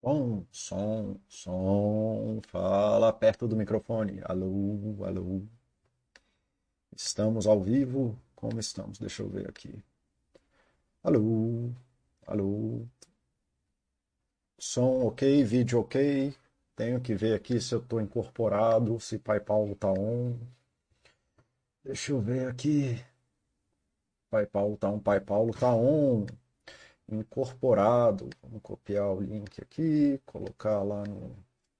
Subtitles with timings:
[0.00, 2.40] Som, som, som.
[2.48, 4.20] Fala perto do microfone.
[4.24, 5.42] Alô, alô.
[6.96, 8.18] Estamos ao vivo?
[8.34, 8.98] Como estamos?
[8.98, 9.82] Deixa eu ver aqui.
[11.02, 11.70] Alô,
[12.26, 12.86] alô.
[14.58, 16.34] Som ok, vídeo ok.
[16.76, 20.38] Tenho que ver aqui se eu estou incorporado, se Pai Paulo tá on.
[21.84, 23.02] Deixa eu ver aqui.
[24.30, 26.26] Pai Paulo tá on, Pai Paulo tá on
[27.08, 28.28] incorporado.
[28.42, 31.28] Vamos copiar o link aqui, colocar lá no,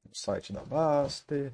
[0.05, 1.53] no site da Baster.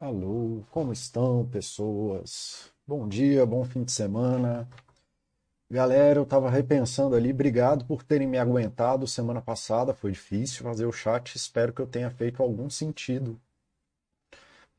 [0.00, 2.72] Alô, como estão, pessoas?
[2.86, 4.68] Bom dia, bom fim de semana.
[5.70, 10.86] Galera, eu estava repensando ali, obrigado por terem me aguentado semana passada, foi difícil fazer
[10.86, 13.40] o chat, espero que eu tenha feito algum sentido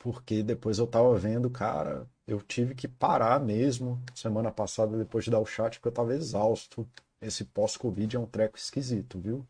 [0.04, 5.32] porque depois eu tava vendo, cara, eu tive que parar mesmo semana passada depois de
[5.32, 6.86] dar o chat, porque eu tava exausto.
[7.22, 9.48] Esse pós-Covid é um treco esquisito, viu?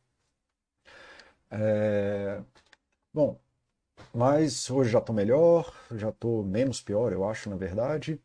[1.50, 2.42] É...
[3.14, 3.40] Bom,
[4.14, 8.22] mas hoje já tô melhor, já tô menos pior, eu acho, na verdade.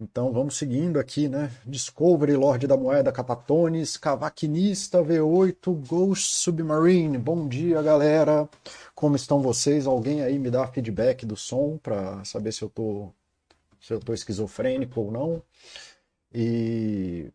[0.00, 1.50] Então vamos seguindo aqui, né?
[1.64, 7.16] Discovery, Lorde da Moeda, Capatones, Cavaquinista, V8, Ghost Submarine.
[7.16, 8.48] Bom dia, galera.
[8.94, 9.86] Como estão vocês?
[9.86, 13.12] Alguém aí me dá feedback do som para saber se eu tô
[13.80, 15.42] se eu tô esquizofrênico ou não.
[16.32, 17.32] E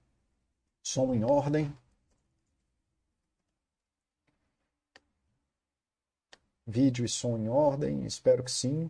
[0.83, 1.73] som em ordem.
[6.65, 8.89] Vídeo e som em ordem, espero que sim.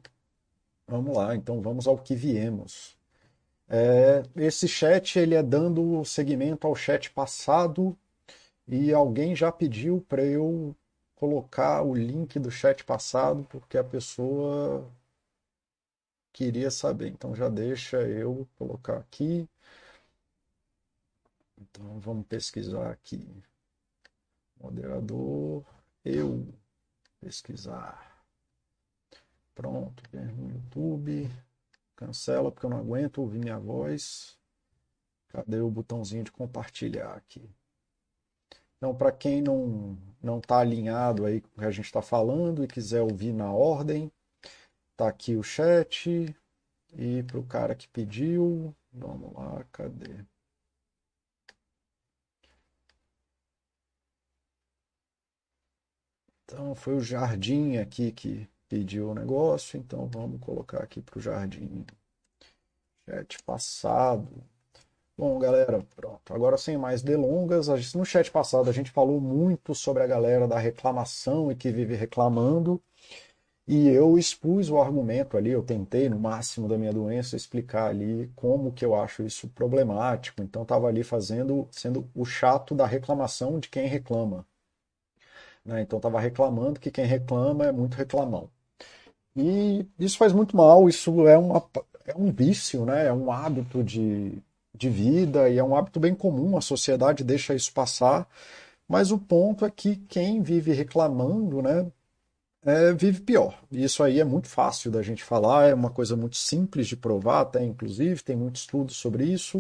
[0.88, 2.99] Vamos lá, então vamos ao que viemos.
[3.70, 7.96] É, esse chat ele é dando seguimento ao chat passado
[8.68, 10.76] e alguém já pediu para eu
[11.16, 14.90] colocar o link do chat passado porque a pessoa
[16.34, 17.10] queria saber.
[17.10, 19.48] Então já deixa eu colocar aqui.
[21.58, 23.28] Então vamos pesquisar aqui.
[24.62, 25.66] Moderador,
[26.06, 26.48] eu
[27.20, 28.24] pesquisar.
[29.54, 31.30] Pronto, no YouTube.
[32.00, 34.38] Cancela porque eu não aguento ouvir minha voz.
[35.28, 37.50] Cadê o botãozinho de compartilhar aqui?
[38.78, 42.64] Então, para quem não não está alinhado aí com o que a gente está falando
[42.64, 44.10] e quiser ouvir na ordem,
[44.96, 46.34] tá aqui o chat.
[46.94, 50.26] E para o cara que pediu, vamos lá, cadê?
[56.46, 61.22] Então, foi o Jardim aqui que pediu o negócio, então vamos colocar aqui para o
[61.22, 61.86] jardim.
[63.10, 64.28] Chat passado.
[65.18, 66.34] Bom, galera, pronto.
[66.34, 70.58] Agora, sem mais delongas, no chat passado a gente falou muito sobre a galera da
[70.58, 72.82] reclamação e que vive reclamando.
[73.68, 78.32] E eu expus o argumento ali, eu tentei, no máximo da minha doença, explicar ali
[78.36, 80.42] como que eu acho isso problemático.
[80.44, 84.46] Então, estava ali fazendo, sendo o chato da reclamação de quem reclama.
[85.64, 85.82] Né?
[85.82, 88.50] Então, estava reclamando que quem reclama é muito reclamão.
[89.36, 91.64] E isso faz muito mal, isso é, uma,
[92.06, 93.08] é um vício, né?
[93.08, 94.34] é um hábito de,
[94.76, 98.28] de vida e é um hábito bem comum, a sociedade deixa isso passar.
[98.88, 101.86] Mas o ponto é que quem vive reclamando, né,
[102.64, 103.58] é, vive pior.
[103.72, 106.98] E isso aí é muito fácil da gente falar, é uma coisa muito simples de
[106.98, 109.58] provar, até inclusive, tem muito estudo sobre isso.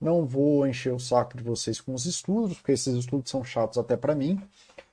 [0.00, 3.78] Não vou encher o saco de vocês com os estudos, porque esses estudos são chatos
[3.78, 4.40] até para mim,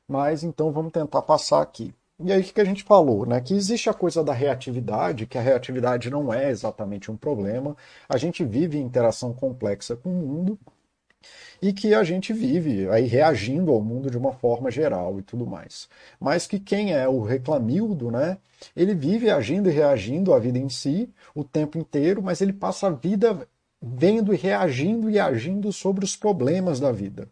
[0.08, 1.94] mas então vamos tentar passar aqui.
[2.24, 3.42] E aí o que a gente falou, né?
[3.42, 7.76] Que existe a coisa da reatividade, que a reatividade não é exatamente um problema.
[8.08, 10.60] A gente vive em interação complexa com o mundo
[11.62, 15.46] e que a gente vive aí reagindo ao mundo de uma forma geral e tudo
[15.46, 15.88] mais.
[16.20, 18.38] Mas que quem é o reclamildo, né?
[18.76, 22.88] Ele vive agindo e reagindo à vida em si o tempo inteiro, mas ele passa
[22.88, 23.48] a vida
[23.82, 27.28] vendo e reagindo e agindo sobre os problemas da vida.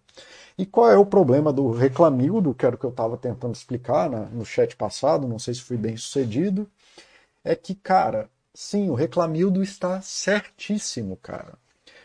[0.60, 4.10] E qual é o problema do reclamildo, que era o que eu estava tentando explicar
[4.10, 6.70] na, no chat passado, não sei se fui bem sucedido,
[7.44, 11.56] é que, cara, sim, o reclamildo está certíssimo, cara.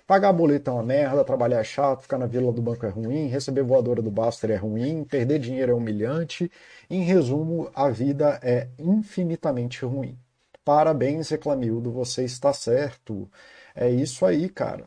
[0.06, 3.28] Pagar boleto é uma merda, trabalhar é chato, ficar na vila do banco é ruim,
[3.28, 6.50] receber voadora do Baster é ruim, perder dinheiro é humilhante.
[6.90, 10.18] Em resumo, a vida é infinitamente ruim.
[10.64, 13.30] Parabéns, Reclamildo, você está certo.
[13.74, 14.86] É isso aí, cara.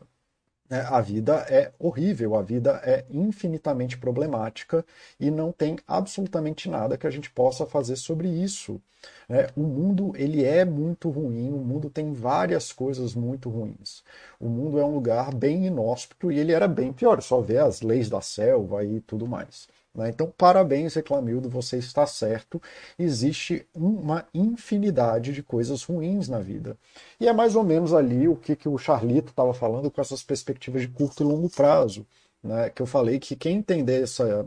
[0.70, 4.84] É, a vida é horrível, a vida é infinitamente problemática
[5.18, 8.80] e não tem absolutamente nada que a gente possa fazer sobre isso.
[9.28, 14.02] É, o mundo ele é muito ruim, o mundo tem várias coisas muito ruins.
[14.38, 17.80] O mundo é um lugar bem inóspito e ele era bem pior, só ver as
[17.80, 19.68] leis da selva e tudo mais.
[19.98, 20.10] Né?
[20.10, 22.62] Então, parabéns, Reclamildo, você está certo.
[22.96, 26.78] Existe uma infinidade de coisas ruins na vida.
[27.18, 30.22] E é mais ou menos ali o que, que o Charlito estava falando com essas
[30.22, 32.06] perspectivas de curto e longo prazo.
[32.40, 32.70] Né?
[32.70, 34.46] Que eu falei que quem entender essa,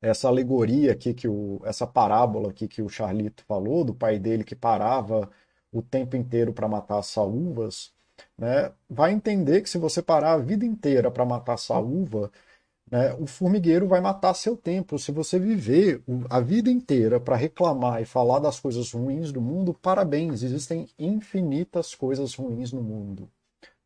[0.00, 4.42] essa alegoria aqui, que o, essa parábola aqui que o Charlito falou, do pai dele
[4.42, 5.30] que parava
[5.70, 7.92] o tempo inteiro para matar as saúvas,
[8.38, 12.30] né, vai entender que se você parar a vida inteira para matar saúva,
[12.90, 14.98] né, o formigueiro vai matar seu tempo.
[14.98, 19.72] Se você viver a vida inteira para reclamar e falar das coisas ruins do mundo,
[19.72, 23.30] parabéns, existem infinitas coisas ruins no mundo.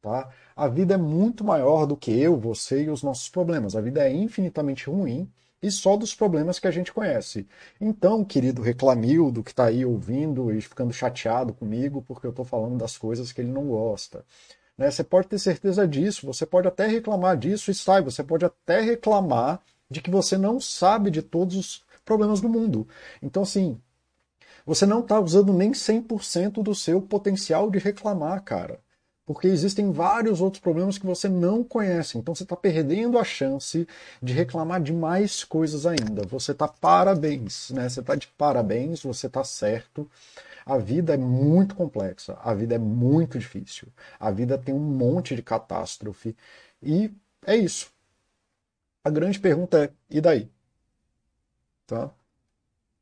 [0.01, 0.29] Tá?
[0.55, 3.75] A vida é muito maior do que eu, você e os nossos problemas.
[3.77, 5.31] A vida é infinitamente ruim
[5.63, 7.47] e só dos problemas que a gente conhece.
[7.81, 12.77] Então, querido Reclamildo, que está aí ouvindo e ficando chateado comigo porque eu estou falando
[12.77, 14.25] das coisas que ele não gosta.
[14.77, 14.91] Né?
[14.91, 18.81] Você pode ter certeza disso, você pode até reclamar disso e sai, você pode até
[18.81, 19.61] reclamar
[19.91, 22.87] de que você não sabe de todos os problemas do mundo.
[23.23, 23.81] Então, assim,
[24.67, 28.81] você não está usando nem 100% do seu potencial de reclamar, cara
[29.27, 32.19] porque existem vários outros problemas que você não conhece.
[32.19, 33.87] Então você está perdendo a chance
[34.23, 36.27] de reclamar de mais coisas ainda.
[36.29, 37.89] Você está parabéns, né?
[37.89, 40.11] Você está de parabéns, você está certo.
[40.67, 43.89] A vida é muito complexa, a vida é muito difícil,
[44.19, 46.35] a vida tem um monte de catástrofe
[46.83, 47.11] e
[47.47, 47.93] é isso.
[49.05, 50.51] A grande pergunta é: e daí?
[51.87, 52.11] Tá?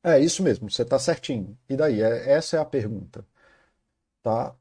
[0.03, 1.57] É isso mesmo, você está certinho.
[1.69, 2.03] E daí?
[2.03, 3.27] É, essa é a pergunta.
[4.23, 4.55] Tá?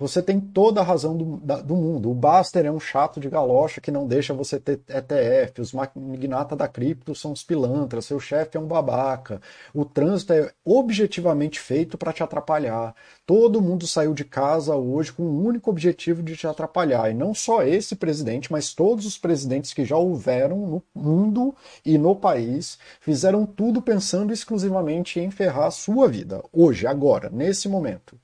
[0.00, 2.08] Você tem toda a razão do, da, do, mundo.
[2.08, 5.60] O Baster é um chato de galocha que não deixa você ter ETF.
[5.60, 8.04] Os magnatas da cripto são os pilantras.
[8.04, 9.42] Seu chefe é um babaca.
[9.74, 12.94] O trânsito é objetivamente feito para te atrapalhar.
[13.26, 17.10] Todo mundo saiu de casa hoje com o único objetivo de te atrapalhar.
[17.10, 21.52] E não só esse presidente, mas todos os presidentes que já houveram no mundo
[21.84, 26.40] e no país fizeram tudo pensando exclusivamente em ferrar a sua vida.
[26.52, 28.16] Hoje, agora, nesse momento.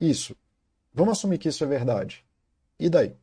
[0.00, 0.34] Isso
[0.96, 2.24] Vamos assumir que isso é verdade.
[2.80, 3.14] E daí?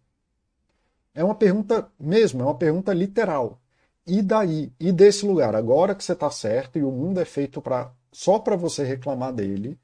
[1.16, 3.60] É uma pergunta mesmo, é uma pergunta literal.
[4.06, 4.72] E daí?
[4.80, 5.56] E desse lugar?
[5.56, 9.34] Agora que você está certo e o mundo é feito para só para você reclamar
[9.34, 9.80] dele,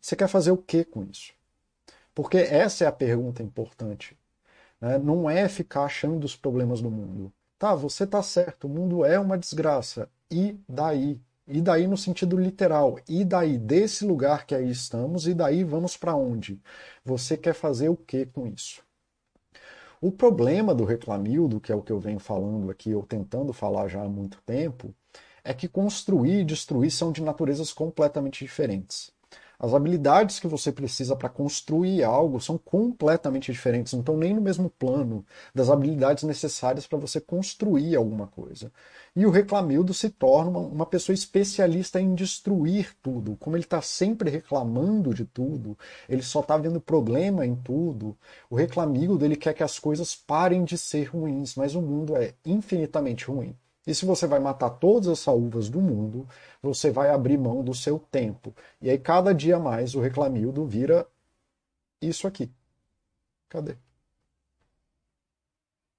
[0.00, 1.34] você quer fazer o que com isso?
[2.14, 4.16] Porque essa é a pergunta importante.
[4.80, 4.96] Né?
[4.96, 7.30] Não é ficar achando os problemas do mundo.
[7.58, 10.08] Tá, você está certo, o mundo é uma desgraça.
[10.30, 11.20] E daí?
[11.46, 12.98] E daí no sentido literal.
[13.08, 16.60] E daí desse lugar que aí estamos, e daí vamos para onde?
[17.04, 18.82] Você quer fazer o que com isso?
[20.00, 23.88] O problema do reclamildo, que é o que eu venho falando aqui, ou tentando falar
[23.88, 24.94] já há muito tempo,
[25.42, 29.13] é que construir e destruir são de naturezas completamente diferentes.
[29.58, 34.40] As habilidades que você precisa para construir algo são completamente diferentes, não estão nem no
[34.40, 35.24] mesmo plano
[35.54, 38.72] das habilidades necessárias para você construir alguma coisa.
[39.14, 43.36] E o reclamildo se torna uma, pessoa especialista em destruir tudo.
[43.36, 45.78] Como ele está sempre reclamando de tudo,
[46.08, 48.16] ele só está vendo problema em tudo.
[48.50, 52.34] O reclamildo ele quer que as coisas parem de ser ruins, mas o mundo é
[52.44, 53.56] infinitamente ruim.
[53.86, 56.26] E se você vai matar todas as saúvas do mundo,
[56.62, 58.54] você vai abrir mão do seu tempo.
[58.80, 61.06] E aí, cada dia mais, o reclamildo vira
[62.00, 62.50] isso aqui.
[63.48, 63.76] Cadê?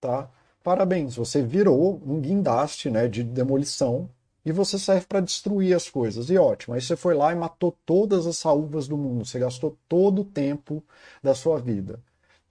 [0.01, 0.29] Tá?
[0.63, 4.09] Parabéns, você virou um guindaste né, de demolição
[4.43, 6.29] e você serve para destruir as coisas.
[6.29, 9.25] E ótimo, aí você foi lá e matou todas as saúvas do mundo.
[9.25, 10.83] Você gastou todo o tempo
[11.21, 11.99] da sua vida.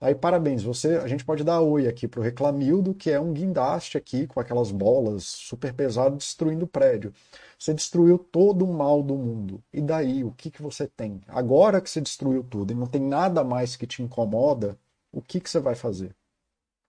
[0.05, 3.33] Aí, parabéns, você, a gente pode dar oi aqui para o Reclamildo, que é um
[3.33, 7.11] guindaste aqui com aquelas bolas super pesadas destruindo o prédio.
[7.57, 9.63] Você destruiu todo o mal do mundo.
[9.73, 11.21] E daí, o que, que você tem?
[11.27, 14.77] Agora que você destruiu tudo e não tem nada mais que te incomoda,
[15.11, 16.15] o que, que você vai fazer?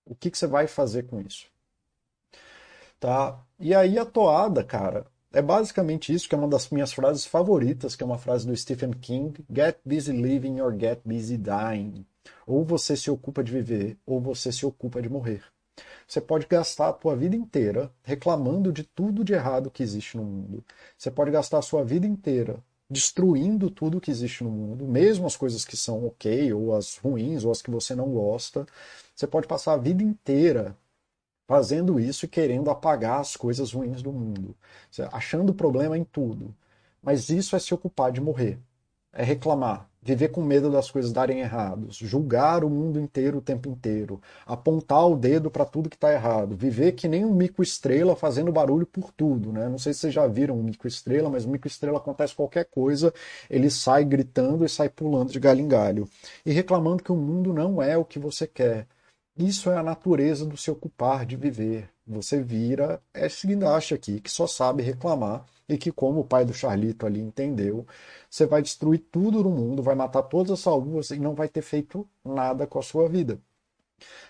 [0.05, 1.47] O que, que você vai fazer com isso?
[3.01, 3.43] Tá?
[3.59, 7.97] E aí a toada, cara, é basicamente isso que é uma das minhas frases favoritas,
[7.97, 12.05] que é uma frase do Stephen King: Get busy living or get busy dying.
[12.47, 15.43] Ou você se ocupa de viver, ou você se ocupa de morrer.
[16.07, 20.25] Você pode gastar a tua vida inteira reclamando de tudo de errado que existe no
[20.25, 20.65] mundo.
[20.97, 25.37] Você pode gastar a sua vida inteira destruindo tudo que existe no mundo, mesmo as
[25.37, 28.67] coisas que são ok, ou as ruins, ou as que você não gosta.
[29.15, 30.77] Você pode passar a vida inteira
[31.49, 34.57] fazendo isso e querendo apagar as coisas ruins do mundo,
[35.13, 36.55] achando problema em tudo.
[37.03, 38.59] Mas isso é se ocupar de morrer,
[39.17, 43.69] é reclamar, viver com medo das coisas darem errados, julgar o mundo inteiro o tempo
[43.69, 48.53] inteiro, apontar o dedo para tudo que está errado, viver que nem um mico-estrela fazendo
[48.53, 49.69] barulho por tudo, né?
[49.69, 53.13] Não sei se vocês já viram um mico-estrela, mas o mico-estrela acontece qualquer coisa,
[53.49, 56.09] ele sai gritando e sai pulando de galho em galho
[56.45, 58.87] e reclamando que o mundo não é o que você quer.
[59.37, 61.89] Isso é a natureza do se ocupar de viver.
[62.07, 66.55] Você vira esse guindaste aqui que só sabe reclamar e que, como o pai do
[66.55, 67.87] Charlito ali entendeu,
[68.31, 71.63] você vai destruir tudo no mundo, vai matar todas as salvas e não vai ter
[71.63, 73.41] feito nada com a sua vida.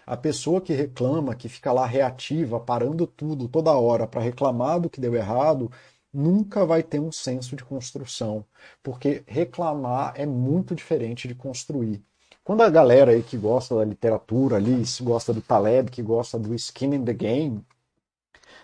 [0.06, 4.88] A pessoa que reclama, que fica lá reativa, parando tudo toda hora para reclamar do
[4.88, 5.70] que deu errado,
[6.12, 8.44] nunca vai ter um senso de construção,
[8.82, 12.02] porque reclamar é muito diferente de construir.
[12.44, 16.54] Quando a galera aí que gosta da literatura ali, gosta do Taleb, que gosta do
[16.54, 17.64] skin in the game,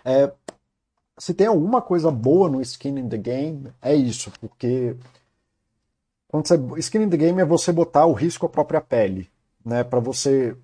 [0.04, 0.32] é,
[1.18, 4.96] se tem alguma coisa boa no skin in the game, é isso, porque
[6.28, 9.30] quando você, skin in the game é você botar o risco à própria pele,
[9.64, 10.56] né, para você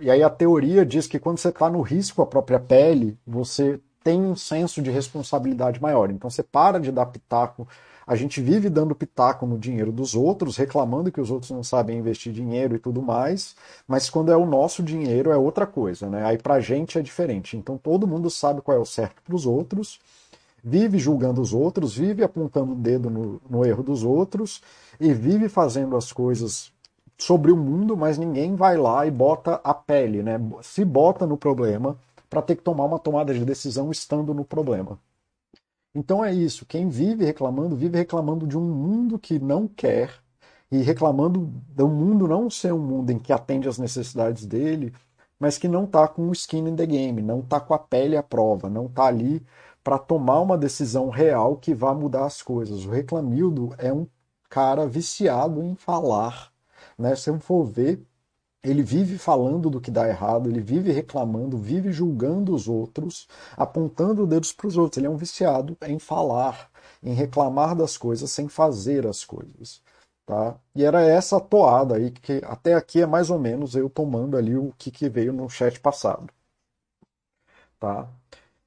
[0.00, 3.80] e aí a teoria diz que quando você está no risco à própria pele, você
[4.02, 6.08] tem um senso de responsabilidade maior.
[6.10, 7.66] Então você para de dar pitaco.
[8.08, 11.98] A gente vive dando pitaco no dinheiro dos outros, reclamando que os outros não sabem
[11.98, 13.54] investir dinheiro e tudo mais,
[13.86, 16.24] mas quando é o nosso dinheiro é outra coisa, né?
[16.24, 17.54] Aí pra gente é diferente.
[17.54, 20.00] Então todo mundo sabe qual é o certo para os outros,
[20.64, 24.62] vive julgando os outros, vive apontando o dedo no, no erro dos outros
[24.98, 26.72] e vive fazendo as coisas
[27.18, 30.40] sobre o mundo, mas ninguém vai lá e bota a pele, né?
[30.62, 31.94] Se bota no problema
[32.30, 34.98] para ter que tomar uma tomada de decisão estando no problema.
[35.98, 36.64] Então é isso.
[36.64, 40.12] Quem vive reclamando, vive reclamando de um mundo que não quer
[40.70, 44.94] e reclamando do mundo não ser um mundo em que atende às necessidades dele,
[45.40, 48.16] mas que não está com o skin in the game, não está com a pele
[48.16, 49.44] à prova, não está ali
[49.82, 52.84] para tomar uma decisão real que vá mudar as coisas.
[52.84, 54.06] O Reclamildo é um
[54.48, 56.52] cara viciado em falar.
[56.96, 57.16] Né?
[57.16, 58.00] Se você for ver,
[58.62, 64.26] ele vive falando do que dá errado, ele vive reclamando, vive julgando os outros, apontando
[64.26, 64.98] dedos para os outros.
[64.98, 66.70] Ele é um viciado em falar,
[67.02, 69.82] em reclamar das coisas sem fazer as coisas.
[70.26, 70.58] Tá?
[70.74, 74.56] E era essa toada aí que até aqui é mais ou menos eu tomando ali
[74.56, 76.32] o que, que veio no chat passado.
[77.80, 78.08] Tá?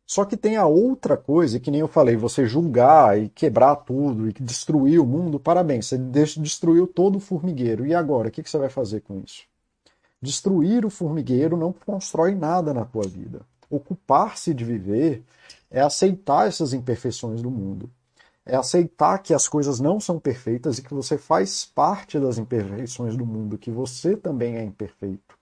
[0.08, 4.30] Só que tem a outra coisa, que nem eu falei, você julgar e quebrar tudo
[4.30, 7.86] e destruir o mundo, parabéns, você destruiu todo o formigueiro.
[7.86, 9.51] E agora, o que, que você vai fazer com isso?
[10.22, 13.42] Destruir o formigueiro não constrói nada na tua vida.
[13.70, 15.24] Ocupar-se de viver
[15.70, 17.90] é aceitar essas imperfeições do mundo.
[18.46, 23.16] É aceitar que as coisas não são perfeitas e que você faz parte das imperfeições
[23.16, 25.36] do mundo, que você também é imperfeito.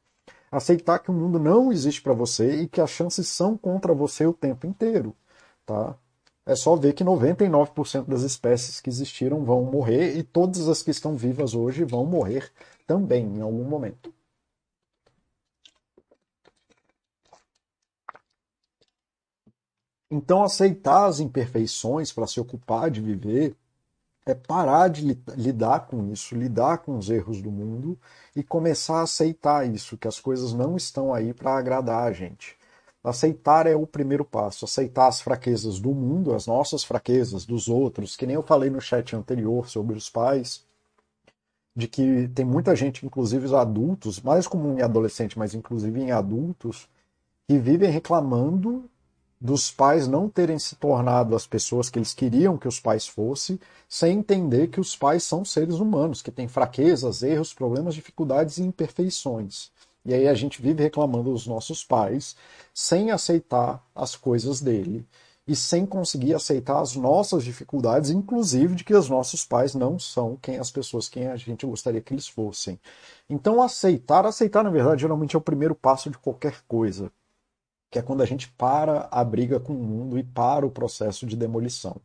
[0.52, 4.26] Aceitar que o mundo não existe para você e que as chances são contra você
[4.26, 5.16] o tempo inteiro,
[5.66, 5.96] tá?
[6.46, 10.90] É só ver que 99% das espécies que existiram vão morrer e todas as que
[10.90, 12.50] estão vivas hoje vão morrer
[12.88, 14.12] também em algum momento.
[20.12, 23.56] Então, aceitar as imperfeições para se ocupar de viver
[24.26, 27.98] é parar de lidar com isso, lidar com os erros do mundo
[28.36, 32.58] e começar a aceitar isso, que as coisas não estão aí para agradar a gente.
[33.04, 38.16] Aceitar é o primeiro passo, aceitar as fraquezas do mundo, as nossas fraquezas, dos outros,
[38.16, 40.64] que nem eu falei no chat anterior sobre os pais,
[41.76, 46.12] de que tem muita gente, inclusive os adultos, mais comum em adolescente, mas inclusive em
[46.12, 46.90] adultos,
[47.48, 48.90] que vivem reclamando
[49.42, 53.58] dos pais não terem se tornado as pessoas que eles queriam que os pais fossem,
[53.88, 58.64] sem entender que os pais são seres humanos, que têm fraquezas, erros, problemas, dificuldades e
[58.64, 59.72] imperfeições.
[60.06, 62.36] E aí a gente vive reclamando dos nossos pais,
[62.74, 65.06] sem aceitar as coisas dele
[65.48, 70.38] e sem conseguir aceitar as nossas dificuldades, inclusive de que os nossos pais não são
[70.42, 72.80] quem as pessoas quem a gente gostaria que eles fossem.
[73.30, 77.12] Então aceitar, aceitar na verdade geralmente é o primeiro passo de qualquer coisa
[77.90, 81.26] que é quando a gente para a briga com o mundo e para o processo
[81.26, 81.96] de demolição.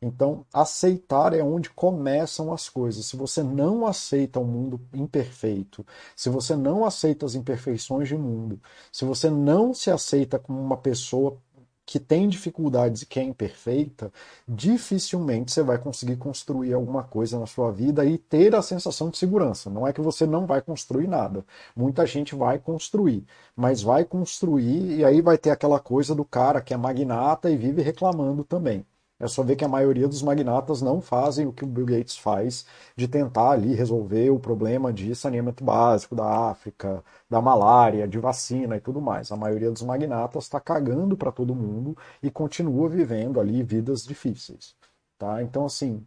[0.00, 3.06] Então, aceitar é onde começam as coisas.
[3.06, 8.60] Se você não aceita o mundo imperfeito, se você não aceita as imperfeições do mundo,
[8.92, 11.38] se você não se aceita como uma pessoa
[11.86, 14.12] que tem dificuldades e que é imperfeita,
[14.48, 19.18] dificilmente você vai conseguir construir alguma coisa na sua vida e ter a sensação de
[19.18, 19.70] segurança.
[19.70, 21.44] Não é que você não vai construir nada.
[21.76, 23.24] Muita gente vai construir,
[23.56, 27.56] mas vai construir e aí vai ter aquela coisa do cara que é magnata e
[27.56, 28.84] vive reclamando também.
[29.24, 32.14] É só ver que a maioria dos magnatas não fazem o que o Bill Gates
[32.18, 38.18] faz de tentar ali resolver o problema de saneamento básico da África, da malária, de
[38.18, 39.32] vacina e tudo mais.
[39.32, 44.76] A maioria dos magnatas está cagando para todo mundo e continua vivendo ali vidas difíceis.
[45.16, 45.42] Tá?
[45.42, 46.06] Então, assim,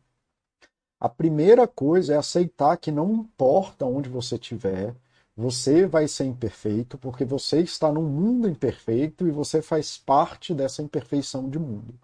[1.00, 4.94] a primeira coisa é aceitar que não importa onde você estiver,
[5.36, 10.84] você vai ser imperfeito porque você está num mundo imperfeito e você faz parte dessa
[10.84, 11.96] imperfeição de mundo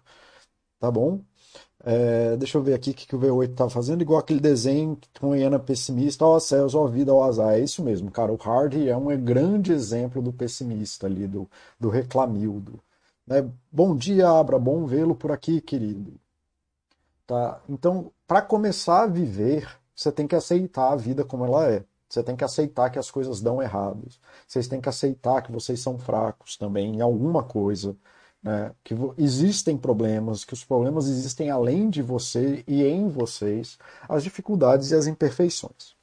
[0.84, 1.20] tá bom?
[1.82, 4.98] É, deixa eu ver aqui o que, que o V8 está fazendo, igual aquele desenho
[5.18, 7.54] com a Iana pessimista, ó céus, ó vida, ó azar.
[7.54, 8.32] É isso mesmo, cara.
[8.32, 11.48] O Hardy é um grande exemplo do pessimista ali, do,
[11.80, 12.80] do reclamildo.
[13.26, 13.48] Né?
[13.72, 16.14] Bom dia, Abra, bom vê-lo por aqui, querido.
[17.26, 17.60] Tá?
[17.68, 21.84] Então, para começar a viver, você tem que aceitar a vida como ela é.
[22.08, 24.20] Você tem que aceitar que as coisas dão errados.
[24.46, 27.96] Vocês têm que aceitar que vocês são fracos também em alguma coisa.
[28.44, 28.72] Né?
[28.84, 34.90] Que existem problemas, que os problemas existem além de você e em vocês, as dificuldades
[34.90, 35.96] e as imperfeições.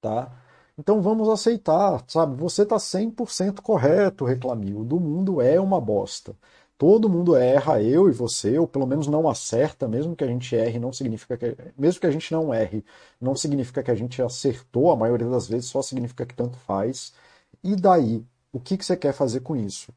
[0.00, 0.30] Tá?
[0.76, 2.34] Então vamos aceitar, sabe?
[2.36, 4.84] Você está 100% correto, Reclamil.
[4.84, 6.36] Do mundo é uma bosta.
[6.78, 10.56] Todo mundo erra, eu e você, ou pelo menos não acerta, mesmo que a gente
[10.56, 12.84] erre, não significa que mesmo que a gente não erre,
[13.20, 17.12] não significa que a gente acertou a maioria das vezes, só significa que tanto faz.
[17.62, 19.92] E daí, o que, que você quer fazer com isso?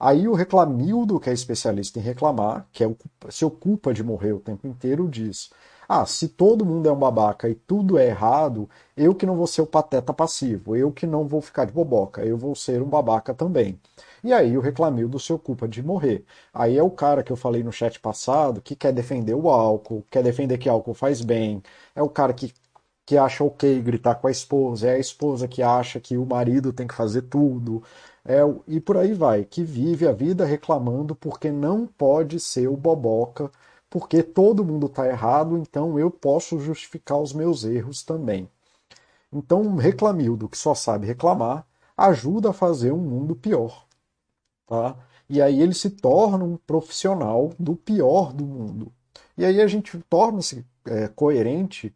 [0.00, 2.96] Aí o reclamildo, que é especialista em reclamar, que é,
[3.30, 5.50] se ocupa de morrer o tempo inteiro, diz:
[5.88, 9.46] Ah, se todo mundo é um babaca e tudo é errado, eu que não vou
[9.46, 12.88] ser o pateta passivo, eu que não vou ficar de boboca, eu vou ser um
[12.88, 13.80] babaca também.
[14.22, 16.24] E aí o reclamildo se ocupa de morrer.
[16.52, 20.04] Aí é o cara que eu falei no chat passado que quer defender o álcool,
[20.10, 21.62] quer defender que álcool faz bem,
[21.94, 22.52] é o cara que
[23.04, 26.72] que acha ok gritar com a esposa, é a esposa que acha que o marido
[26.74, 27.82] tem que fazer tudo,
[28.24, 32.76] é, e por aí vai, que vive a vida reclamando porque não pode ser o
[32.76, 33.50] boboca,
[33.90, 38.48] porque todo mundo está errado, então eu posso justificar os meus erros também.
[39.32, 43.86] Então, um reclamildo que só sabe reclamar ajuda a fazer um mundo pior.
[44.66, 44.96] Tá?
[45.28, 48.92] E aí ele se torna um profissional do pior do mundo.
[49.36, 51.94] E aí a gente torna-se é, coerente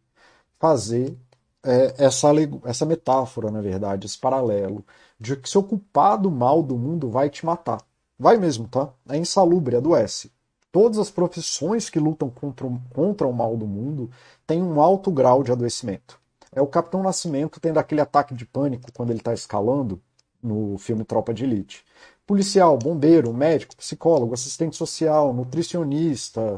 [0.59, 1.17] fazer
[1.63, 2.29] é, essa,
[2.65, 4.85] essa metáfora, na verdade, esse paralelo,
[5.19, 7.81] de que se ocupar do mal do mundo vai te matar.
[8.17, 8.89] Vai mesmo, tá?
[9.09, 10.31] É insalubre, adoece.
[10.71, 14.09] Todas as profissões que lutam contra, contra o mal do mundo
[14.45, 16.19] têm um alto grau de adoecimento.
[16.51, 20.01] É o Capitão Nascimento tendo aquele ataque de pânico quando ele está escalando
[20.41, 21.83] no filme Tropa de Elite.
[22.25, 26.55] Policial, bombeiro, médico, psicólogo, assistente social, nutricionista,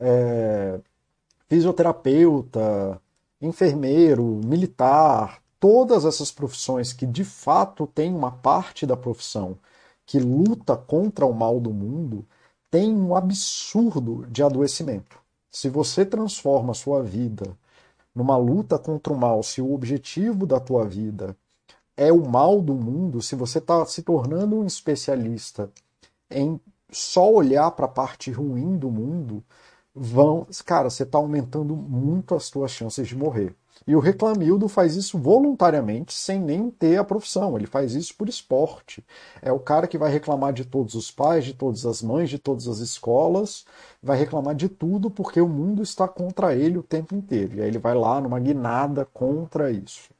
[0.00, 0.80] é,
[1.48, 3.00] fisioterapeuta,
[3.40, 9.56] enfermeiro, militar, todas essas profissões que de fato têm uma parte da profissão
[10.04, 12.26] que luta contra o mal do mundo,
[12.68, 15.16] tem um absurdo de adoecimento.
[15.52, 17.56] Se você transforma a sua vida
[18.12, 21.36] numa luta contra o mal, se o objetivo da tua vida
[21.96, 25.70] é o mal do mundo, se você está se tornando um especialista
[26.28, 29.44] em só olhar para a parte ruim do mundo,
[29.94, 33.54] vão, cara, você está aumentando muito as suas chances de morrer.
[33.86, 37.56] E o Reclamildo faz isso voluntariamente, sem nem ter a profissão.
[37.56, 39.04] Ele faz isso por esporte.
[39.40, 42.38] É o cara que vai reclamar de todos os pais, de todas as mães, de
[42.38, 43.64] todas as escolas,
[44.02, 47.56] vai reclamar de tudo porque o mundo está contra ele o tempo inteiro.
[47.56, 50.10] E aí ele vai lá numa guinada contra isso.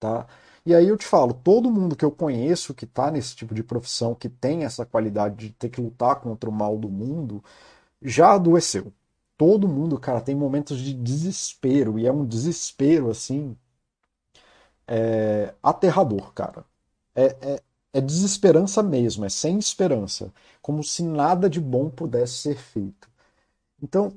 [0.00, 0.26] Tá?
[0.64, 3.62] E aí eu te falo, todo mundo que eu conheço que está nesse tipo de
[3.62, 7.42] profissão, que tem essa qualidade de ter que lutar contra o mal do mundo,
[8.02, 8.92] já adoeceu.
[9.38, 13.56] Todo mundo, cara, tem momentos de desespero, e é um desespero, assim,
[14.86, 16.64] é, aterrador, cara.
[17.14, 17.62] É, é,
[17.94, 20.32] é desesperança mesmo, é sem esperança.
[20.62, 23.08] Como se nada de bom pudesse ser feito.
[23.82, 24.12] Então,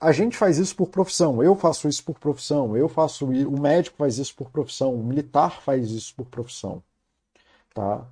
[0.00, 3.96] a gente faz isso por profissão, eu faço isso por profissão, eu faço o médico
[3.96, 6.82] faz isso por profissão, o militar faz isso por profissão,
[7.74, 8.06] tá?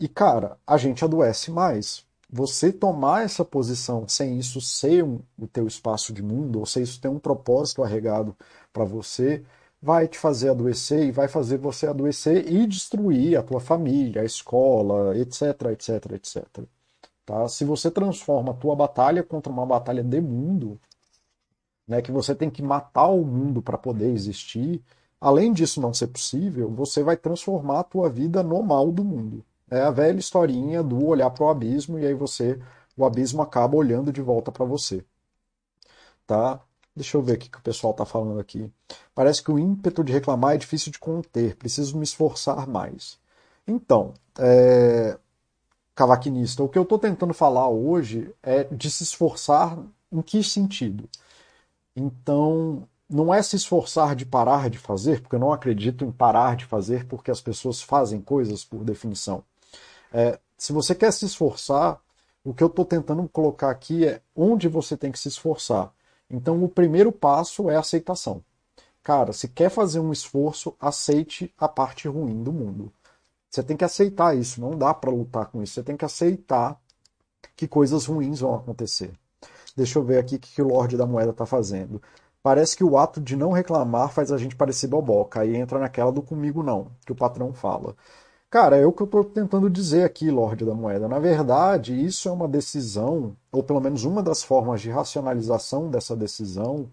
[0.00, 5.46] E cara, a gente adoece mais você tomar essa posição sem isso ser um, o
[5.46, 8.36] teu espaço de mundo, ou sem isso ter um propósito arregado
[8.72, 9.44] para você,
[9.80, 14.24] vai te fazer adoecer e vai fazer você adoecer e destruir a tua família, a
[14.24, 16.44] escola, etc, etc, etc.
[17.24, 17.46] Tá?
[17.46, 20.80] Se você transforma a tua batalha contra uma batalha de mundo,
[21.86, 24.82] né, que você tem que matar o mundo para poder existir,
[25.20, 29.44] além disso não ser possível, você vai transformar a tua vida no mal do mundo.
[29.70, 32.60] É a velha historinha do olhar para o abismo e aí você,
[32.96, 35.04] o abismo acaba olhando de volta para você.
[36.26, 36.60] Tá?
[36.94, 38.70] Deixa eu ver o que o pessoal está falando aqui.
[39.14, 43.18] Parece que o ímpeto de reclamar é difícil de conter, preciso me esforçar mais.
[43.66, 45.18] Então, é...
[45.94, 49.78] cavaquinista, o que eu estou tentando falar hoje é de se esforçar
[50.12, 51.08] em que sentido?
[51.96, 56.56] Então, não é se esforçar de parar de fazer, porque eu não acredito em parar
[56.56, 59.44] de fazer porque as pessoas fazem coisas por definição.
[60.16, 62.00] É, se você quer se esforçar,
[62.44, 65.92] o que eu estou tentando colocar aqui é onde você tem que se esforçar.
[66.30, 68.40] Então, o primeiro passo é aceitação.
[69.02, 72.92] Cara, se quer fazer um esforço, aceite a parte ruim do mundo.
[73.50, 75.74] Você tem que aceitar isso, não dá para lutar com isso.
[75.74, 76.80] Você tem que aceitar
[77.56, 79.12] que coisas ruins vão acontecer.
[79.76, 82.00] Deixa eu ver aqui o que o Lorde da Moeda está fazendo.
[82.42, 85.40] Parece que o ato de não reclamar faz a gente parecer boboca.
[85.40, 87.96] Aí entra naquela do comigo não, que o patrão fala.
[88.54, 91.08] Cara, é o que eu estou tentando dizer aqui, Lorde da Moeda.
[91.08, 96.14] Na verdade, isso é uma decisão, ou pelo menos uma das formas de racionalização dessa
[96.14, 96.88] decisão,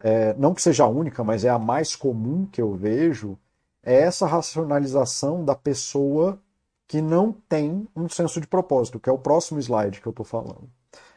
[0.00, 3.38] é, não que seja a única, mas é a mais comum que eu vejo,
[3.82, 6.38] é essa racionalização da pessoa
[6.86, 10.26] que não tem um senso de propósito, que é o próximo slide que eu estou
[10.26, 10.68] falando.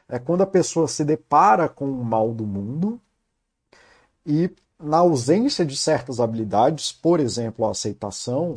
[0.08, 2.98] É quando a pessoa se depara com o mal do mundo
[4.26, 4.50] e,
[4.82, 8.54] na ausência de certas habilidades, por exemplo, a aceitação,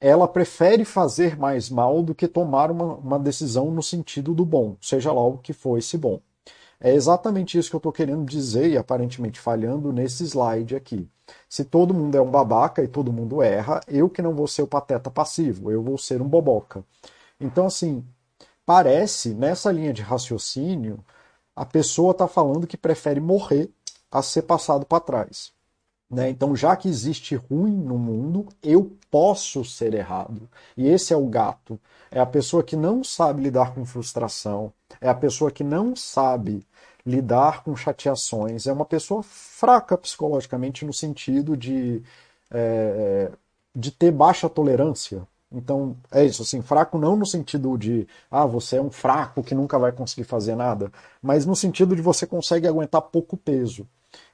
[0.00, 4.76] ela prefere fazer mais mal do que tomar uma, uma decisão no sentido do bom,
[4.80, 6.20] seja lá o que for esse bom.
[6.78, 11.08] É exatamente isso que eu estou querendo dizer e aparentemente falhando nesse slide aqui.
[11.48, 14.62] Se todo mundo é um babaca e todo mundo erra, eu que não vou ser
[14.62, 16.84] o pateta passivo, eu vou ser um boboca.
[17.40, 18.04] Então, assim,
[18.64, 20.98] parece, nessa linha de raciocínio,
[21.54, 23.70] a pessoa está falando que prefere morrer
[24.10, 25.55] a ser passado para trás.
[26.08, 26.30] Né?
[26.30, 30.48] Então, já que existe ruim no mundo, eu posso ser errado.
[30.76, 31.78] E esse é o gato.
[32.10, 36.64] É a pessoa que não sabe lidar com frustração, é a pessoa que não sabe
[37.04, 42.02] lidar com chateações, é uma pessoa fraca psicologicamente no sentido de,
[42.50, 43.30] é,
[43.74, 45.26] de ter baixa tolerância.
[45.50, 49.54] Então, é isso, assim, fraco não no sentido de, ah, você é um fraco que
[49.54, 50.90] nunca vai conseguir fazer nada,
[51.22, 53.86] mas no sentido de você consegue aguentar pouco peso.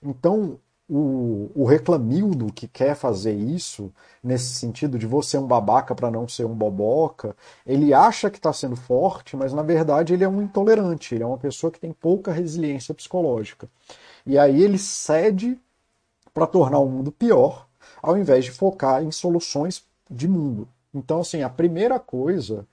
[0.02, 0.58] Então,
[0.88, 3.92] o, o reclamildo que quer fazer isso,
[4.22, 8.52] nesse sentido de você um babaca para não ser um boboca, ele acha que está
[8.52, 11.92] sendo forte, mas na verdade ele é um intolerante, ele é uma pessoa que tem
[11.92, 13.68] pouca resiliência psicológica.
[14.26, 15.58] E aí ele cede
[16.34, 17.66] para tornar o mundo pior,
[18.02, 20.68] ao invés de focar em soluções de mundo.
[20.94, 22.66] Então, assim, a primeira coisa,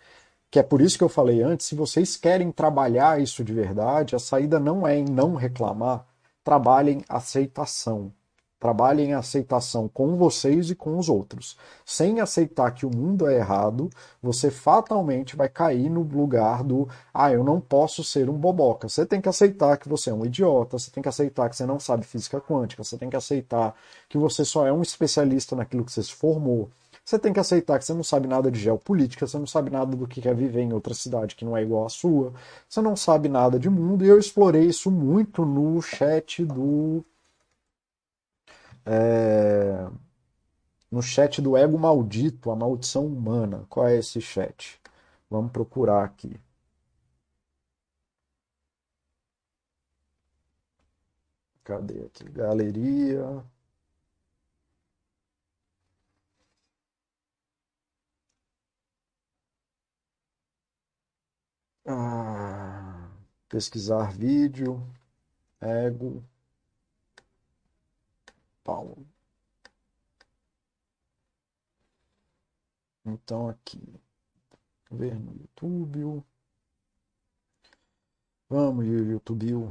[0.51, 4.15] que é por isso que eu falei antes, se vocês querem trabalhar isso de verdade,
[4.15, 6.05] a saída não é em não reclamar,
[6.49, 8.11] trabalhem aceitação.
[8.59, 11.55] Trabalhem aceitação com vocês e com os outros.
[11.85, 13.87] Sem aceitar que o mundo é errado,
[14.19, 18.89] você fatalmente vai cair no lugar do ah, eu não posso ser um boboca.
[18.89, 21.67] Você tem que aceitar que você é um idiota, você tem que aceitar que você
[21.67, 23.75] não sabe física quântica, você tem que aceitar
[24.09, 26.67] que você só é um especialista naquilo que você se formou.
[27.09, 29.95] Você tem que aceitar que você não sabe nada de geopolítica, você não sabe nada
[29.95, 32.31] do que é viver em outra cidade que não é igual à sua,
[32.67, 37.03] você não sabe nada de mundo, e eu explorei isso muito no chat do.
[38.85, 39.87] É,
[40.91, 43.65] no chat do Ego Maldito, a maldição humana.
[43.69, 44.79] Qual é esse chat?
[45.29, 46.39] Vamos procurar aqui.
[51.63, 52.23] Cadê aqui?
[52.29, 53.43] Galeria.
[61.91, 63.09] Ah,
[63.49, 64.79] pesquisar vídeo,
[65.61, 66.23] ego,
[68.63, 69.07] Paulo.
[73.03, 73.81] Então aqui,
[74.91, 76.23] ver no YouTube.
[78.47, 79.69] Vamos, YouTube.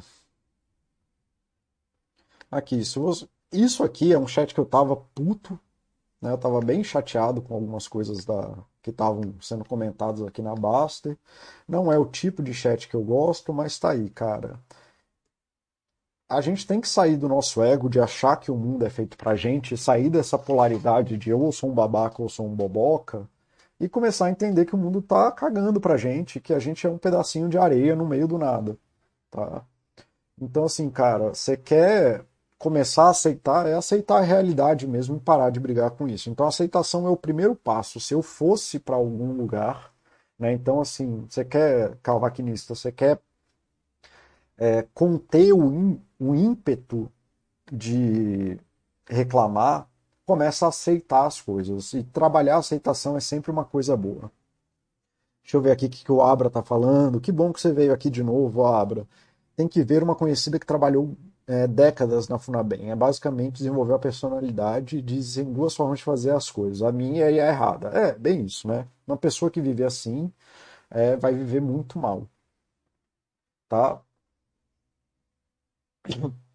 [2.50, 5.58] Aqui, isso, isso aqui é um chat que eu tava puto,
[6.20, 6.32] né?
[6.32, 11.16] Eu tava bem chateado com algumas coisas da, que estavam sendo comentados aqui na Baster.
[11.66, 14.58] Não é o tipo de chat que eu gosto, mas tá aí, cara.
[16.30, 19.16] A gente tem que sair do nosso ego de achar que o mundo é feito
[19.16, 23.28] pra gente, sair dessa polaridade de eu sou um babaca ou sou um boboca,
[23.80, 26.90] e começar a entender que o mundo tá cagando pra gente, que a gente é
[26.90, 28.76] um pedacinho de areia no meio do nada,
[29.30, 29.64] tá?
[30.40, 32.24] Então, assim, cara, você quer
[32.58, 36.28] começar a aceitar é aceitar a realidade mesmo e parar de brigar com isso.
[36.30, 38.00] Então aceitação é o primeiro passo.
[38.00, 39.92] Se eu fosse para algum lugar,
[40.38, 40.52] né?
[40.52, 43.20] Então assim, você quer calvaquinista, você quer
[44.56, 47.10] é, conter o, o ímpeto
[47.72, 48.58] de
[49.08, 49.88] reclamar,
[50.26, 51.92] começa a aceitar as coisas.
[51.94, 54.30] E trabalhar a aceitação é sempre uma coisa boa.
[55.42, 57.20] Deixa eu ver aqui o que, que o Abra está falando.
[57.20, 59.06] Que bom que você veio aqui de novo, Abra.
[59.56, 61.16] Tem que ver uma conhecida que trabalhou
[61.48, 62.90] é, décadas na Funabem.
[62.90, 67.30] É basicamente desenvolver a personalidade e dizem duas formas de fazer as coisas, a minha
[67.30, 67.88] e a errada.
[67.88, 68.86] É, bem isso, né?
[69.06, 70.32] Uma pessoa que vive assim
[70.90, 72.28] é, vai viver muito mal.
[73.68, 74.02] Tá?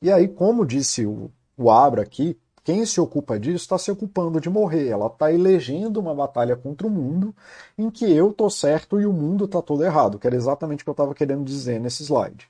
[0.00, 2.38] E aí, como disse o, o Abra aqui,
[2.68, 4.88] quem se ocupa disso está se ocupando de morrer.
[4.88, 7.34] Ela está elegendo uma batalha contra o mundo
[7.78, 10.84] em que eu tô certo e o mundo está todo errado, que era exatamente o
[10.84, 12.46] que eu estava querendo dizer nesse slide.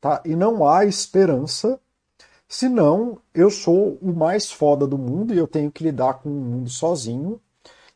[0.00, 0.20] Tá?
[0.24, 1.78] E não há esperança,
[2.48, 6.32] senão eu sou o mais foda do mundo e eu tenho que lidar com o
[6.32, 7.40] mundo sozinho.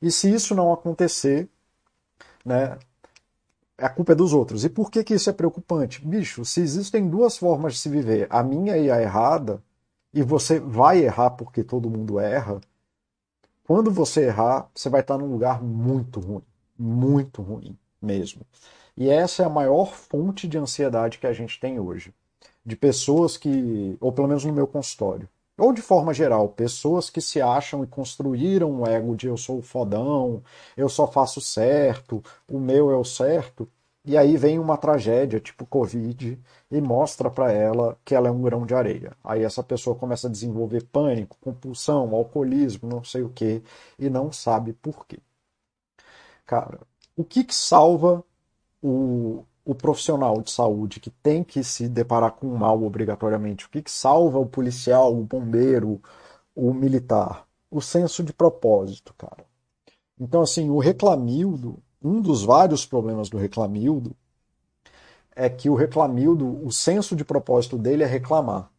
[0.00, 1.48] E se isso não acontecer,
[2.44, 2.78] né,
[3.76, 4.64] a culpa é dos outros.
[4.64, 6.06] E por que, que isso é preocupante?
[6.06, 9.60] Bicho, se existem duas formas de se viver, a minha e a errada,
[10.16, 12.58] e você vai errar porque todo mundo erra,
[13.64, 16.42] quando você errar, você vai estar num lugar muito ruim,
[16.78, 18.40] muito ruim mesmo.
[18.96, 22.14] E essa é a maior fonte de ansiedade que a gente tem hoje.
[22.64, 27.20] De pessoas que, ou pelo menos no meu consultório, ou de forma geral, pessoas que
[27.20, 30.42] se acham e construíram um ego de eu sou o fodão,
[30.78, 33.68] eu só faço certo, o meu é o certo,
[34.06, 36.40] e aí vem uma tragédia, tipo Covid,
[36.70, 39.16] e mostra para ela que ela é um grão de areia.
[39.24, 43.62] Aí essa pessoa começa a desenvolver pânico, compulsão, alcoolismo, não sei o que,
[43.98, 45.18] e não sabe por quê.
[46.46, 46.80] Cara,
[47.16, 48.24] o que, que salva
[48.82, 53.66] o, o profissional de saúde que tem que se deparar com o mal obrigatoriamente?
[53.66, 56.00] O que, que salva o policial, o bombeiro,
[56.54, 57.46] o militar?
[57.70, 59.44] O senso de propósito, cara.
[60.18, 64.14] Então, assim, o reclamildo um dos vários problemas do reclamildo
[65.34, 68.70] é que o reclamildo, o senso de propósito dele é reclamar.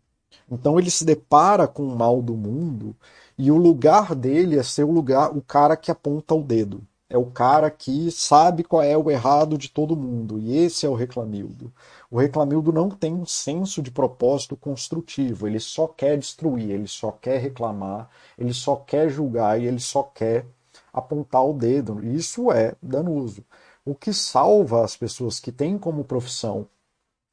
[0.49, 2.95] Então ele se depara com o mal do mundo
[3.37, 6.81] e o lugar dele é ser o lugar, o cara que aponta o dedo.
[7.09, 10.37] É o cara que sabe qual é o errado de todo mundo.
[10.39, 11.71] E esse é o reclamildo.
[12.11, 15.47] O reclamildo não tem um senso de propósito construtivo.
[15.47, 20.03] Ele só quer destruir, ele só quer reclamar, ele só quer julgar e ele só
[20.03, 20.45] quer
[20.97, 22.03] apontar o dedo.
[22.05, 23.43] Isso é danoso.
[23.85, 26.67] O que salva as pessoas que têm como profissão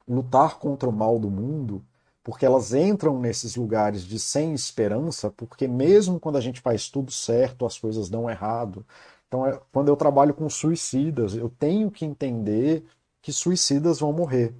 [0.07, 1.83] lutar contra o mal do mundo,
[2.23, 7.11] porque elas entram nesses lugares de sem esperança, porque mesmo quando a gente faz tudo
[7.11, 8.85] certo, as coisas dão errado.
[9.27, 12.85] Então, é, quando eu trabalho com suicidas, eu tenho que entender
[13.21, 14.53] que suicidas vão morrer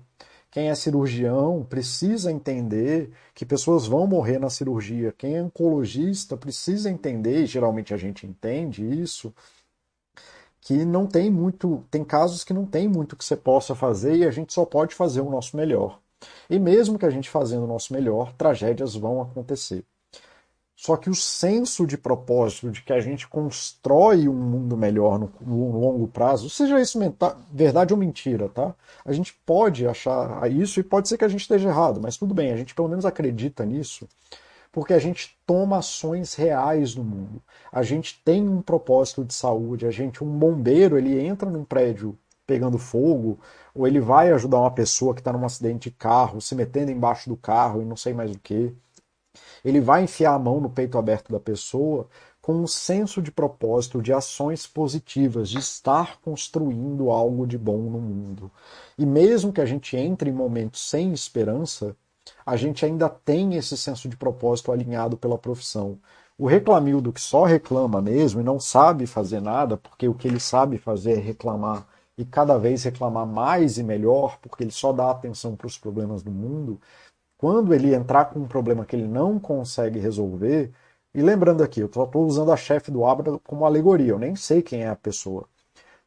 [0.55, 5.11] quem é cirurgião precisa entender que pessoas vão morrer na cirurgia.
[5.17, 9.35] Quem é oncologista precisa entender, e geralmente a gente entende isso,
[10.61, 14.23] que não tem muito, tem casos que não tem muito que você possa fazer e
[14.23, 15.99] a gente só pode fazer o nosso melhor.
[16.49, 19.83] E mesmo que a gente fazendo o nosso melhor, tragédias vão acontecer.
[20.85, 25.31] Só que o senso de propósito de que a gente constrói um mundo melhor no,
[25.41, 26.99] longo prazo, seja isso
[27.51, 28.71] verdade ou mentira, tá?
[29.03, 32.35] A gente pode achar isso e pode ser que a gente esteja errado, mas tudo
[32.35, 34.07] bem, a gente pelo menos acredita nisso,
[34.71, 37.41] porque a gente toma ações reais no mundo.
[37.71, 42.15] A gente tem um propósito de saúde, a gente, um bombeiro, ele entra num prédio
[42.45, 43.39] pegando fogo,
[43.73, 47.27] ou ele vai ajudar uma pessoa que está num acidente de carro, se metendo embaixo
[47.27, 48.71] do carro e não sei mais o que
[49.65, 52.08] ele vai enfiar a mão no peito aberto da pessoa
[52.41, 57.99] com um senso de propósito, de ações positivas, de estar construindo algo de bom no
[57.99, 58.51] mundo.
[58.95, 61.95] E mesmo que a gente entre em momentos sem esperança,
[62.45, 65.97] a gente ainda tem esse senso de propósito alinhado pela profissão.
[66.38, 70.39] O reclamildo que só reclama mesmo e não sabe fazer nada, porque o que ele
[70.39, 75.12] sabe fazer é reclamar e cada vez reclamar mais e melhor, porque ele só dá
[75.12, 76.80] atenção para os problemas do mundo,
[77.45, 80.71] quando ele entrar com um problema que ele não consegue resolver,
[81.13, 84.63] e lembrando aqui, eu estou usando a chefe do Abra como alegoria, eu nem sei
[84.63, 85.45] quem é a pessoa.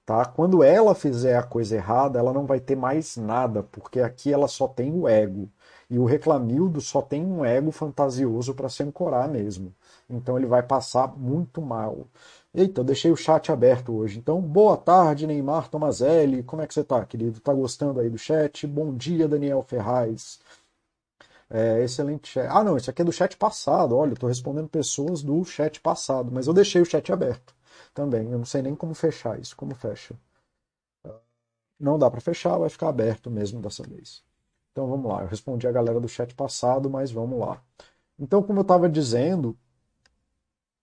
[0.05, 0.25] Tá?
[0.25, 4.49] Quando ela fizer a coisa errada, ela não vai ter mais nada, porque aqui ela
[4.49, 5.49] só tem o ego.
[5.89, 9.73] E o reclamildo só tem um ego fantasioso para se ancorar mesmo.
[10.11, 12.09] Então ele vai passar muito mal.
[12.53, 14.19] Eita, eu deixei o chat aberto hoje.
[14.19, 16.43] Então, boa tarde, Neymar Tomazelli.
[16.43, 17.41] Como é que você tá, querido?
[17.41, 18.67] Tá gostando aí do chat?
[18.67, 20.41] Bom dia, Daniel Ferraz.
[21.51, 22.47] É, excelente chat.
[22.51, 23.97] Ah, não, isso aqui é do chat passado.
[23.97, 27.55] Olha, eu estou respondendo pessoas do chat passado, mas eu deixei o chat aberto
[27.95, 28.31] também.
[28.31, 29.57] Eu não sei nem como fechar isso.
[29.57, 30.15] Como fecha?
[31.79, 34.23] Não dá para fechar, vai ficar aberto mesmo dessa vez.
[34.73, 35.23] Então vamos lá.
[35.23, 37.63] Eu respondi a galera do chat passado, mas vamos lá.
[38.19, 39.57] Então, como eu estava dizendo,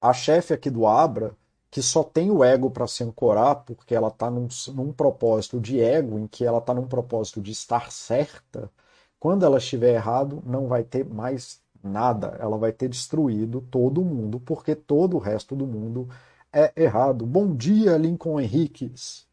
[0.02, 1.36] a chefe aqui do Abra,
[1.70, 5.82] que só tem o ego para se ancorar, porque ela está num, num propósito de
[5.82, 8.72] ego, em que ela está num propósito de estar certa
[9.20, 12.38] quando ela estiver errado, não vai ter mais nada.
[12.40, 16.10] Ela vai ter destruído todo mundo, porque todo o resto do mundo
[16.52, 17.26] é errado.
[17.26, 19.28] Bom dia, Lincoln Henriques.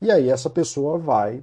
[0.00, 1.42] E aí essa pessoa vai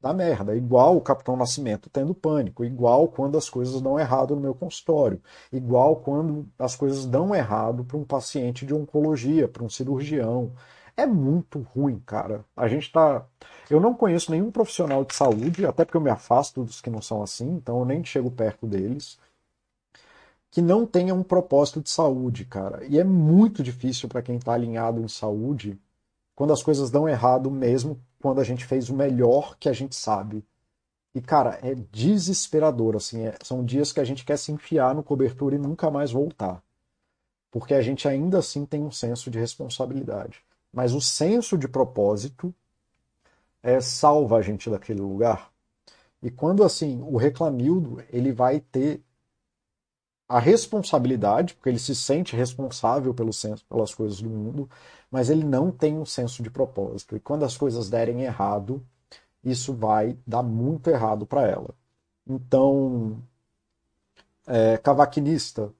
[0.00, 4.40] dar merda, igual o Capitão Nascimento tendo pânico, igual quando as coisas dão errado no
[4.40, 5.20] meu consultório,
[5.52, 10.52] igual quando as coisas dão errado para um paciente de oncologia, para um cirurgião.
[10.96, 12.44] É muito ruim, cara.
[12.56, 13.24] A gente tá
[13.70, 17.02] eu não conheço nenhum profissional de saúde, até porque eu me afasto dos que não
[17.02, 19.18] são assim, então eu nem chego perto deles,
[20.50, 22.84] que não tenha um propósito de saúde, cara.
[22.86, 25.78] E é muito difícil para quem está alinhado em saúde
[26.34, 29.94] quando as coisas dão errado mesmo quando a gente fez o melhor que a gente
[29.94, 30.44] sabe.
[31.14, 35.02] E, cara, é desesperador, assim, é, são dias que a gente quer se enfiar no
[35.02, 36.62] cobertor e nunca mais voltar.
[37.50, 40.42] Porque a gente ainda assim tem um senso de responsabilidade.
[40.72, 42.54] Mas o senso de propósito
[43.62, 45.50] é, salva a gente daquele lugar.
[46.22, 49.02] E quando assim o reclamildo ele vai ter
[50.28, 54.68] a responsabilidade, porque ele se sente responsável pelo senso, pelas coisas do mundo,
[55.10, 57.16] mas ele não tem um senso de propósito.
[57.16, 58.84] E quando as coisas derem errado,
[59.42, 61.74] isso vai dar muito errado para ela.
[62.26, 63.22] Então,
[64.46, 65.72] é, cavaquinista,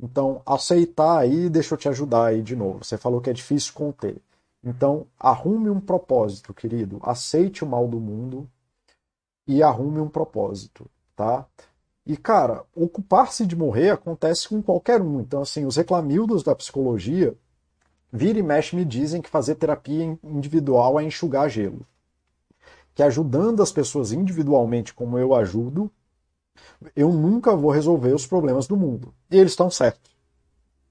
[0.00, 2.84] então aceitar aí, deixa eu te ajudar aí de novo.
[2.84, 4.20] Você falou que é difícil conter.
[4.64, 6.98] Então, arrume um propósito, querido.
[7.02, 8.48] Aceite o mal do mundo
[9.46, 11.46] e arrume um propósito, tá?
[12.06, 15.20] E, cara, ocupar-se de morrer acontece com qualquer um.
[15.20, 17.36] Então, assim, os reclamildos da psicologia,
[18.10, 21.86] vira e mexe me dizem que fazer terapia individual é enxugar gelo.
[22.94, 25.90] Que ajudando as pessoas individualmente, como eu ajudo,
[26.96, 29.12] eu nunca vou resolver os problemas do mundo.
[29.30, 30.10] E eles estão certos.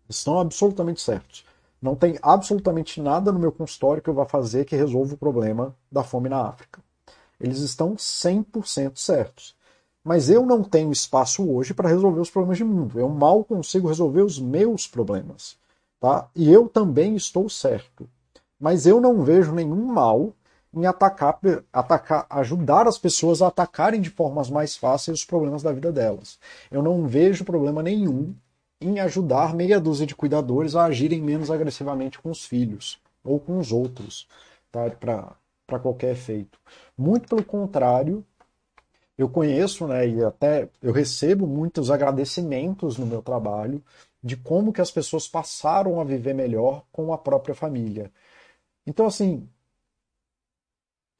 [0.07, 1.45] Estão absolutamente certos.
[1.83, 5.75] Não tem absolutamente nada no meu consultório que eu vá fazer que resolva o problema
[5.91, 6.81] da fome na África.
[7.37, 9.53] Eles estão 100% certos.
[10.01, 12.97] Mas eu não tenho espaço hoje para resolver os problemas do mundo.
[12.97, 15.57] Eu mal consigo resolver os meus problemas.
[15.99, 16.29] Tá?
[16.33, 18.09] E eu também estou certo.
[18.57, 20.31] Mas eu não vejo nenhum mal
[20.73, 21.37] em atacar,
[21.73, 26.39] atacar, ajudar as pessoas a atacarem de formas mais fáceis os problemas da vida delas.
[26.71, 28.33] Eu não vejo problema nenhum
[28.83, 33.57] em ajudar meia dúzia de cuidadores a agirem menos agressivamente com os filhos ou com
[33.57, 34.27] os outros,
[34.71, 34.89] tá?
[34.89, 36.59] para qualquer efeito.
[36.97, 38.25] Muito pelo contrário,
[39.17, 43.83] eu conheço, né, e até eu recebo muitos agradecimentos no meu trabalho
[44.23, 48.11] de como que as pessoas passaram a viver melhor com a própria família.
[48.85, 49.47] Então, assim,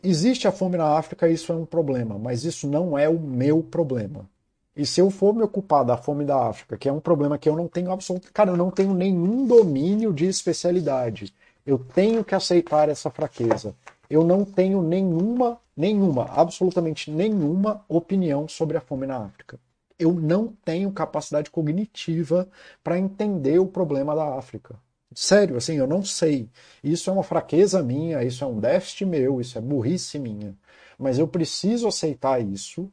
[0.03, 3.63] existe a fome na África, isso é um problema, mas isso não é o meu
[3.63, 4.29] problema.
[4.75, 7.47] E se eu for me ocupar da fome da África, que é um problema que
[7.47, 11.33] eu não tenho absoluto, cara, eu não tenho nenhum domínio de especialidade.
[11.65, 13.75] Eu tenho que aceitar essa fraqueza.
[14.09, 19.59] Eu não tenho nenhuma nenhuma, absolutamente nenhuma opinião sobre a fome na África.
[19.97, 22.47] Eu não tenho capacidade cognitiva
[22.83, 24.75] para entender o problema da África.
[25.13, 26.49] Sério, assim, eu não sei.
[26.83, 30.55] Isso é uma fraqueza minha, isso é um déficit meu, isso é burrice minha.
[30.97, 32.91] Mas eu preciso aceitar isso,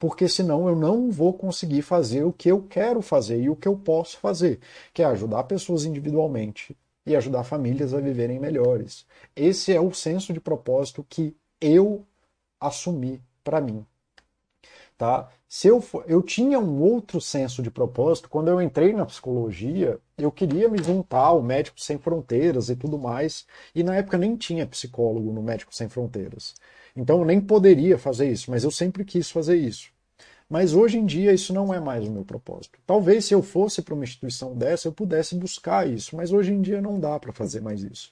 [0.00, 3.68] porque senão eu não vou conseguir fazer o que eu quero fazer e o que
[3.68, 4.58] eu posso fazer,
[4.94, 9.06] que é ajudar pessoas individualmente e ajudar famílias a viverem melhores.
[9.36, 12.02] Esse é o senso de propósito que eu
[12.58, 13.84] assumir para mim.
[14.96, 15.28] Tá?
[15.46, 19.98] Se eu, for, eu tinha um outro senso de propósito, quando eu entrei na psicologia,
[20.16, 24.34] eu queria me juntar ao Médicos Sem Fronteiras e tudo mais, e na época nem
[24.34, 26.54] tinha psicólogo no Médicos Sem Fronteiras.
[26.96, 29.90] Então eu nem poderia fazer isso, mas eu sempre quis fazer isso.
[30.48, 32.78] Mas hoje em dia isso não é mais o meu propósito.
[32.86, 36.60] Talvez se eu fosse para uma instituição dessa eu pudesse buscar isso, mas hoje em
[36.60, 38.10] dia não dá para fazer mais isso.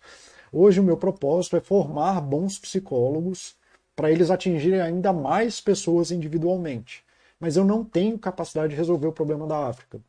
[0.53, 3.57] Hoje o meu propósito é formar bons psicólogos
[3.97, 7.05] para eles atingirem ainda mais pessoas individualmente.
[7.41, 10.01] Mas eu não tenho capacidade de resolver o problema da África.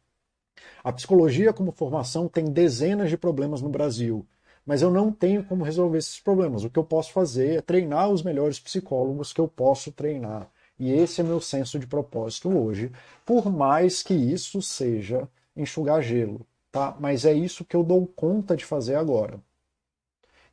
[0.84, 4.26] A psicologia, como formação, tem dezenas de problemas no Brasil,
[4.70, 6.64] mas eu não tenho como resolver esses problemas.
[6.64, 10.48] O que eu posso fazer é treinar os melhores psicólogos que eu posso treinar.
[10.78, 12.92] E esse é meu senso de propósito hoje,
[13.26, 15.28] por mais que isso seja
[15.58, 16.96] enxugar gelo, tá?
[17.00, 19.40] Mas é isso que eu dou conta de fazer agora.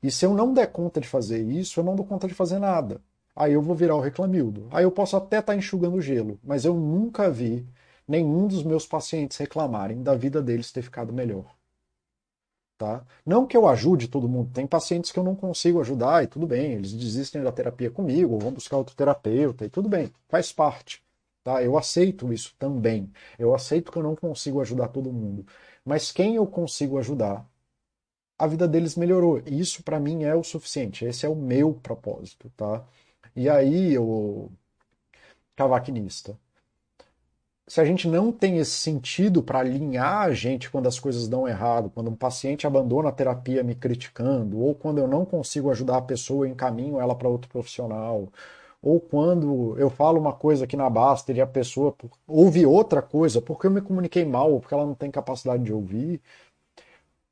[0.03, 2.59] E se eu não der conta de fazer isso, eu não dou conta de fazer
[2.59, 3.03] nada
[3.37, 4.67] aí eu vou virar o reclamildo.
[4.71, 7.67] Aí eu posso até estar tá enxugando gelo, mas eu nunca vi
[8.09, 11.45] nenhum dos meus pacientes reclamarem da vida deles ter ficado melhor.
[12.79, 13.05] Tá?
[13.25, 16.47] Não que eu ajude todo mundo, tem pacientes que eu não consigo ajudar e tudo
[16.47, 20.53] bem, eles desistem da terapia comigo, ou vão buscar outro terapeuta e tudo bem, faz
[20.53, 21.03] parte.
[21.43, 21.63] Tá?
[21.63, 23.11] Eu aceito isso também.
[23.39, 25.47] Eu aceito que eu não consigo ajudar todo mundo.
[25.85, 27.47] Mas quem eu consigo ajudar,
[28.39, 29.41] a vida deles melhorou.
[29.47, 31.05] E isso para mim é o suficiente.
[31.05, 32.85] Esse é o meu propósito, tá?
[33.35, 34.51] E aí, o
[35.55, 36.39] cavaquinista,
[37.69, 41.49] se a gente não tem esse sentido para alinhar a gente quando as coisas dão
[41.49, 45.97] errado, quando um paciente abandona a terapia me criticando, ou quando eu não consigo ajudar
[45.97, 48.29] a pessoa e encaminho ela para outro profissional,
[48.81, 51.95] ou quando eu falo uma coisa aqui na Baster e a pessoa
[52.27, 55.73] ouve outra coisa porque eu me comuniquei mal ou porque ela não tem capacidade de
[55.73, 56.21] ouvir,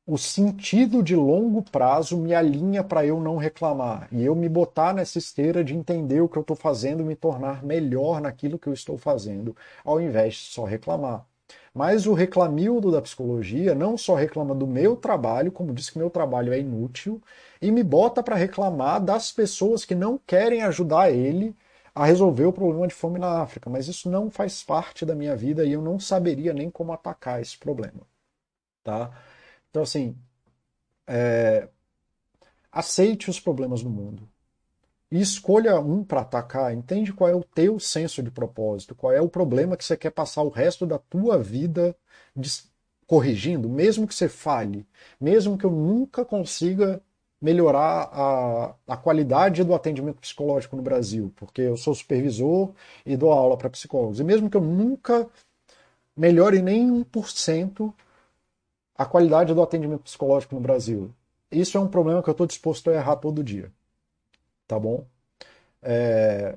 [0.07, 4.93] o sentido de longo prazo me alinha para eu não reclamar e eu me botar
[4.93, 8.73] nessa esteira de entender o que eu estou fazendo me tornar melhor naquilo que eu
[8.75, 11.27] estou fazendo, ao invés de só reclamar.
[11.73, 16.11] Mas o reclamildo da psicologia não só reclama do meu trabalho, como diz que meu
[16.11, 17.21] trabalho é inútil,
[17.61, 21.57] e me bota para reclamar das pessoas que não querem ajudar ele
[21.95, 23.71] a resolver o problema de fome na África.
[23.71, 27.41] Mas isso não faz parte da minha vida e eu não saberia nem como atacar
[27.41, 28.01] esse problema.
[28.83, 29.11] Tá?
[29.75, 30.17] Então, assim,
[31.09, 31.69] é,
[32.71, 34.29] aceite os problemas do mundo.
[35.11, 36.75] e escolha um para atacar.
[36.75, 40.11] Entende qual é o teu senso de propósito, qual é o problema que você quer
[40.11, 41.97] passar o resto da tua vida
[43.07, 44.87] corrigindo, mesmo que você falhe,
[45.21, 47.01] mesmo que eu nunca consiga
[47.41, 52.73] melhorar a, a qualidade do atendimento psicológico no Brasil, porque eu sou supervisor
[53.05, 54.21] e dou aula para psicólogos.
[54.21, 55.29] E mesmo que eu nunca
[56.17, 57.93] melhore nem 1%
[58.97, 61.13] a qualidade do atendimento psicológico no Brasil,
[61.51, 63.73] isso é um problema que eu estou disposto a errar todo dia.
[64.67, 65.07] Tá bom?
[65.83, 66.57] É,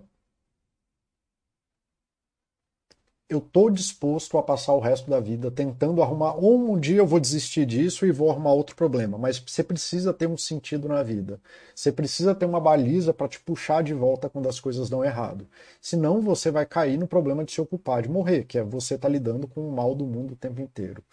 [3.29, 6.35] eu estou disposto a passar o resto da vida tentando arrumar.
[6.35, 9.17] Ou um dia eu vou desistir disso e vou arrumar outro problema.
[9.17, 11.39] Mas você precisa ter um sentido na vida.
[11.75, 15.45] Você precisa ter uma baliza para te puxar de volta quando as coisas dão errado.
[15.81, 19.09] Senão você vai cair no problema de se ocupar de morrer, que é você estar
[19.09, 21.03] tá lidando com o mal do mundo o tempo inteiro.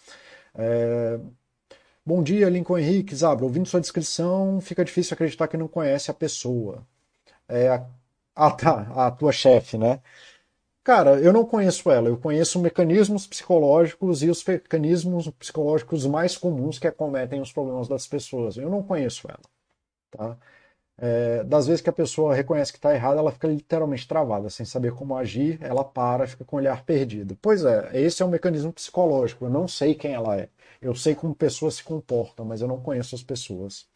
[0.55, 1.19] É...
[2.07, 3.15] Bom dia, Lincoln Henrique.
[3.15, 6.87] Zabra, ouvindo sua descrição, fica difícil acreditar que não conhece a pessoa.
[7.49, 7.87] É a...
[8.35, 8.93] Ah, tá.
[8.95, 10.01] A tua chefe, né?
[10.85, 16.79] Cara, eu não conheço ela, eu conheço mecanismos psicológicos e os mecanismos psicológicos mais comuns
[16.79, 18.59] que acometem os problemas das pessoas.
[18.59, 19.41] Eu não conheço ela.
[20.11, 20.37] Tá?
[20.97, 24.65] É, das vezes que a pessoa reconhece que está errada, ela fica literalmente travada, sem
[24.65, 27.37] saber como agir, ela para, fica com o olhar perdido.
[27.43, 29.45] Pois é, esse é um mecanismo psicológico.
[29.45, 30.49] Eu não sei quem ela é.
[30.81, 33.87] Eu sei como pessoas se comportam, mas eu não conheço as pessoas.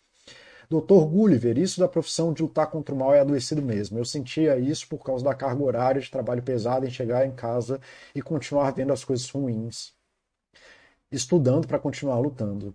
[0.69, 3.99] Doutor Gulliver, isso da profissão de lutar contra o mal é adoecido mesmo.
[3.99, 7.81] Eu sentia isso por causa da carga horária de trabalho pesado em chegar em casa
[8.15, 9.95] e continuar vendo as coisas ruins,
[11.11, 12.75] estudando para continuar lutando.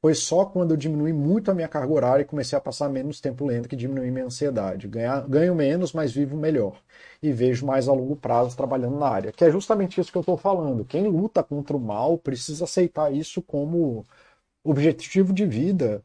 [0.00, 3.20] Foi só quando eu diminui muito a minha carga horária e comecei a passar menos
[3.20, 4.88] tempo lendo que diminui minha ansiedade.
[4.88, 6.80] Ganho, ganho menos, mas vivo melhor.
[7.22, 9.32] E vejo mais a longo prazo trabalhando na área.
[9.32, 10.84] Que é justamente isso que eu estou falando.
[10.86, 14.06] Quem luta contra o mal precisa aceitar isso como
[14.64, 16.02] objetivo de vida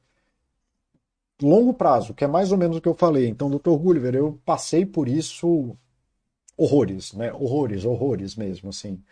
[1.42, 3.28] longo prazo, que é mais ou menos o que eu falei.
[3.28, 3.78] Então, Dr.
[3.78, 5.78] Gulliver, eu passei por isso
[6.58, 7.34] horrores, né?
[7.34, 9.04] Horrores, horrores mesmo, assim.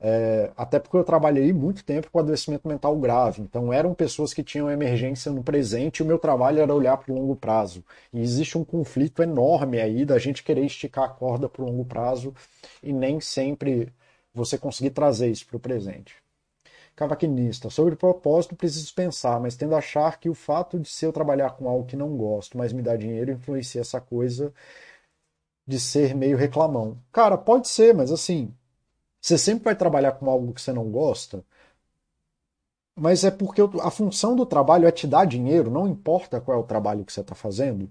[0.00, 3.42] É, até porque eu trabalhei muito tempo com adoecimento mental grave.
[3.42, 7.12] Então, eram pessoas que tinham emergência no presente e o meu trabalho era olhar para
[7.12, 7.84] o longo prazo.
[8.12, 11.84] E existe um conflito enorme aí da gente querer esticar a corda para o longo
[11.84, 12.34] prazo
[12.82, 13.92] e nem sempre
[14.32, 16.14] você conseguir trazer isso para o presente
[16.96, 17.70] cavaquinista.
[17.70, 21.50] Sobre propósito, preciso pensar, mas tendo a achar que o fato de se eu trabalhar
[21.50, 24.52] com algo que não gosto, mas me dá dinheiro, influencia essa coisa
[25.66, 26.98] de ser meio reclamão.
[27.12, 28.52] Cara, pode ser, mas assim,
[29.28, 31.44] você sempre vai trabalhar com algo que você não gosta,
[32.96, 36.60] mas é porque a função do trabalho é te dar dinheiro, não importa qual é
[36.60, 37.90] o trabalho que você está fazendo.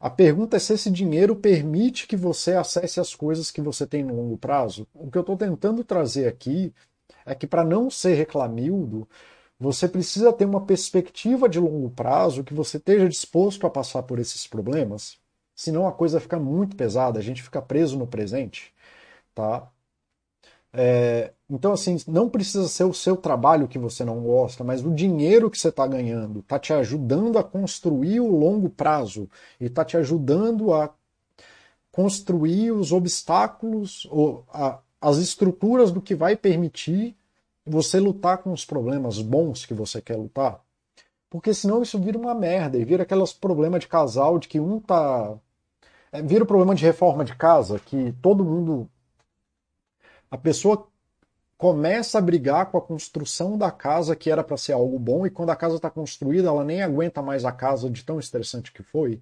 [0.00, 4.04] A pergunta é se esse dinheiro permite que você acesse as coisas que você tem
[4.04, 4.86] no longo prazo.
[4.94, 6.72] O que eu estou tentando trazer aqui
[7.24, 9.08] é que para não ser reclamildo,
[9.58, 14.18] você precisa ter uma perspectiva de longo prazo que você esteja disposto a passar por
[14.18, 15.18] esses problemas,
[15.54, 18.72] senão a coisa fica muito pesada, a gente fica preso no presente,
[19.34, 19.68] tá?
[20.72, 24.94] É, então, assim, não precisa ser o seu trabalho que você não gosta, mas o
[24.94, 29.28] dinheiro que você está ganhando está te ajudando a construir o longo prazo
[29.60, 30.92] e está te ajudando a
[31.90, 37.16] construir os obstáculos, ou a, as estruturas do que vai permitir
[37.66, 40.60] você lutar com os problemas bons que você quer lutar.
[41.30, 44.80] Porque senão isso vira uma merda e vira aqueles problemas de casal de que um
[44.80, 45.36] tá.
[46.10, 48.88] É, vira o problema de reforma de casa, que todo mundo.
[50.30, 50.88] A pessoa
[51.56, 55.30] começa a brigar com a construção da casa que era para ser algo bom e
[55.30, 58.82] quando a casa está construída ela nem aguenta mais a casa de tão estressante que
[58.82, 59.20] foi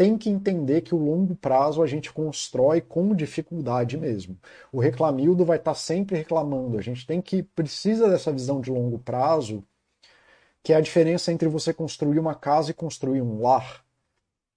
[0.00, 4.38] tem que entender que o longo prazo a gente constrói com dificuldade mesmo.
[4.72, 6.78] O reclamildo vai estar tá sempre reclamando.
[6.78, 9.62] A gente tem que precisa dessa visão de longo prazo,
[10.62, 13.84] que é a diferença entre você construir uma casa e construir um lar.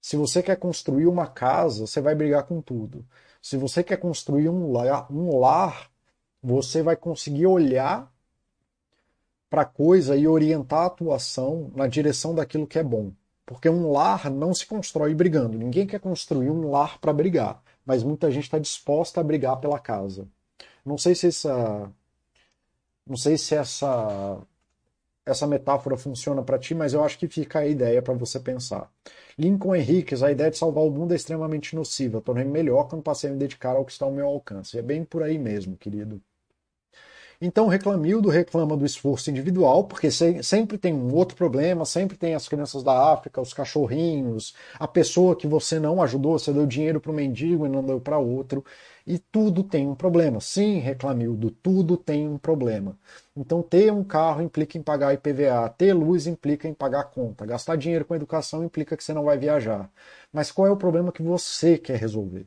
[0.00, 3.04] Se você quer construir uma casa, você vai brigar com tudo.
[3.44, 5.90] Se você quer construir um lar, um lar
[6.42, 8.10] você vai conseguir olhar
[9.50, 13.12] para a coisa e orientar a atuação na direção daquilo que é bom.
[13.44, 15.58] Porque um lar não se constrói brigando.
[15.58, 19.78] Ninguém quer construir um lar para brigar, mas muita gente está disposta a brigar pela
[19.78, 20.26] casa.
[20.82, 21.92] Não sei se essa,
[23.06, 24.38] não sei se essa
[25.26, 28.90] essa metáfora funciona para ti, mas eu acho que fica a ideia para você pensar.
[29.38, 32.20] Lincoln Henriquez, a ideia de salvar o mundo é extremamente nociva.
[32.20, 34.78] Tornei-me melhor quando passei a me dedicar ao que está ao meu alcance.
[34.78, 36.22] É bem por aí mesmo, querido.
[37.40, 42.48] Então, reclamildo reclama do esforço individual, porque sempre tem um outro problema, sempre tem as
[42.48, 47.10] crianças da África, os cachorrinhos, a pessoa que você não ajudou, você deu dinheiro para
[47.10, 48.64] o mendigo e não deu para outro,
[49.06, 50.40] e tudo tem um problema.
[50.40, 52.96] Sim, reclamildo, tudo tem um problema.
[53.36, 57.76] Então, ter um carro implica em pagar IPVA, ter luz implica em pagar conta, gastar
[57.76, 59.90] dinheiro com educação implica que você não vai viajar.
[60.32, 62.46] Mas qual é o problema que você quer resolver?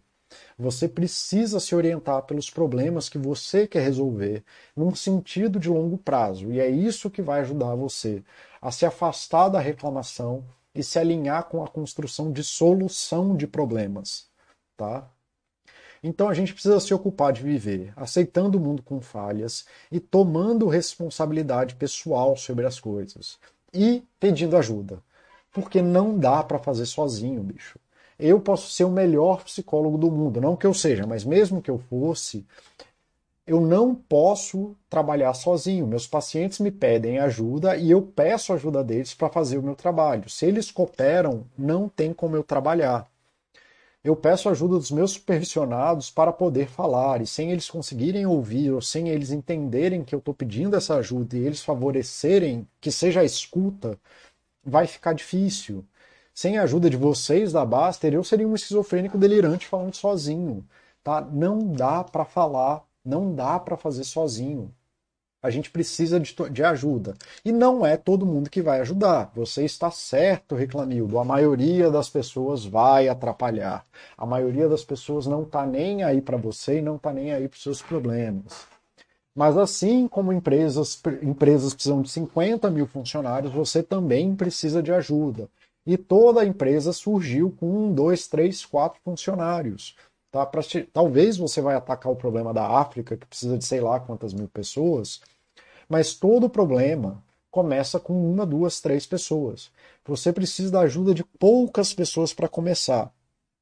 [0.60, 4.43] Você precisa se orientar pelos problemas que você quer resolver
[4.76, 6.51] num sentido de longo prazo.
[6.51, 8.24] E é isso que vai ajudar você
[8.60, 10.43] a se afastar da reclamação
[10.74, 14.28] e se alinhar com a construção de solução de problemas,
[14.76, 15.08] tá?
[16.01, 20.68] Então a gente precisa se ocupar de viver, aceitando o mundo com falhas e tomando
[20.68, 23.38] responsabilidade pessoal sobre as coisas
[23.72, 25.03] e pedindo ajuda,
[25.51, 27.80] porque não dá para fazer sozinho, bicho
[28.20, 30.41] eu posso ser o melhor psicólogo do mundo.
[30.41, 32.45] Não que eu seja, mas mesmo que eu fosse,
[33.45, 35.88] eu não posso trabalhar sozinho.
[35.88, 40.30] Meus pacientes me pedem ajuda e eu peço ajuda deles para fazer o meu trabalho.
[40.30, 43.07] Se eles cooperam, não tem como eu trabalhar.
[44.03, 48.82] Eu peço ajuda dos meus supervisionados para poder falar, e sem eles conseguirem ouvir ou
[48.82, 53.26] sem eles entenderem que eu estou pedindo essa ajuda e eles favorecerem que seja a
[53.26, 53.99] escuta,
[54.63, 55.84] vai ficar difícil.
[56.38, 60.64] Sem a ajuda de vocês da Baster, eu seria um esquizofrênico delirante falando sozinho.
[61.04, 61.20] Tá?
[61.20, 64.72] Não dá para falar, não dá para fazer sozinho.
[65.42, 67.16] A gente precisa de, de, ajuda.
[67.44, 69.32] E não é todo mundo que vai ajudar.
[69.34, 71.18] Você está certo, Reclamildo.
[71.18, 73.84] A maioria das pessoas vai atrapalhar.
[74.16, 77.48] A maioria das pessoas não está nem aí para você e não está nem aí
[77.48, 78.68] para os seus problemas.
[79.34, 85.50] Mas assim como empresas, empresas precisam de 50 mil funcionários, você também precisa de ajuda
[85.88, 89.96] e toda a empresa surgiu com um, dois, três, quatro funcionários.
[90.30, 90.46] Tá?
[90.46, 90.62] Pra,
[90.92, 94.50] talvez você vai atacar o problema da África, que precisa de sei lá quantas mil
[94.50, 95.22] pessoas,
[95.88, 99.72] mas todo problema começa com uma, duas, três pessoas.
[100.06, 103.10] Você precisa da ajuda de poucas pessoas para começar.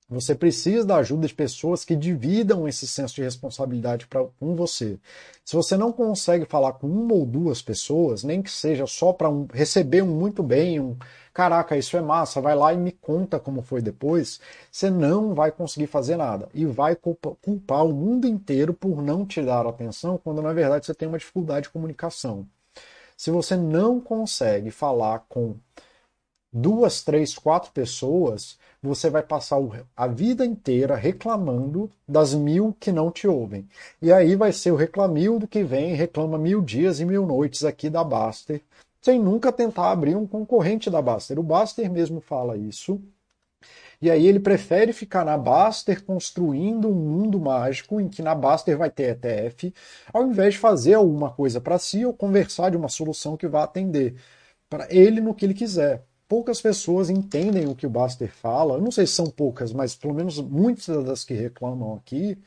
[0.07, 4.99] Você precisa da ajuda de pessoas que dividam esse senso de responsabilidade com você.
[5.43, 9.29] Se você não consegue falar com uma ou duas pessoas, nem que seja só para
[9.29, 10.95] um, receber um muito bem, um
[11.33, 14.39] caraca, isso é massa, vai lá e me conta como foi depois,
[14.71, 16.47] você não vai conseguir fazer nada.
[16.53, 20.85] E vai culpa, culpar o mundo inteiro por não te dar atenção, quando na verdade
[20.85, 22.47] você tem uma dificuldade de comunicação.
[23.17, 25.55] Se você não consegue falar com
[26.53, 29.57] duas, três, quatro pessoas, você vai passar
[29.95, 33.67] a vida inteira reclamando das mil que não te ouvem.
[34.01, 37.89] E aí vai ser o reclamildo que vem reclama mil dias e mil noites aqui
[37.89, 38.61] da Baster,
[39.01, 41.39] sem nunca tentar abrir um concorrente da Baster.
[41.39, 43.01] O Baster mesmo fala isso.
[44.01, 48.77] E aí ele prefere ficar na Baster construindo um mundo mágico em que na Baster
[48.77, 49.73] vai ter ETF,
[50.13, 53.63] ao invés de fazer alguma coisa para si ou conversar de uma solução que vá
[53.63, 54.15] atender
[54.69, 58.75] para ele no que ele quiser poucas pessoas entendem o que o Baster fala.
[58.75, 62.37] Eu não sei se são poucas, mas pelo menos muitas das que reclamam aqui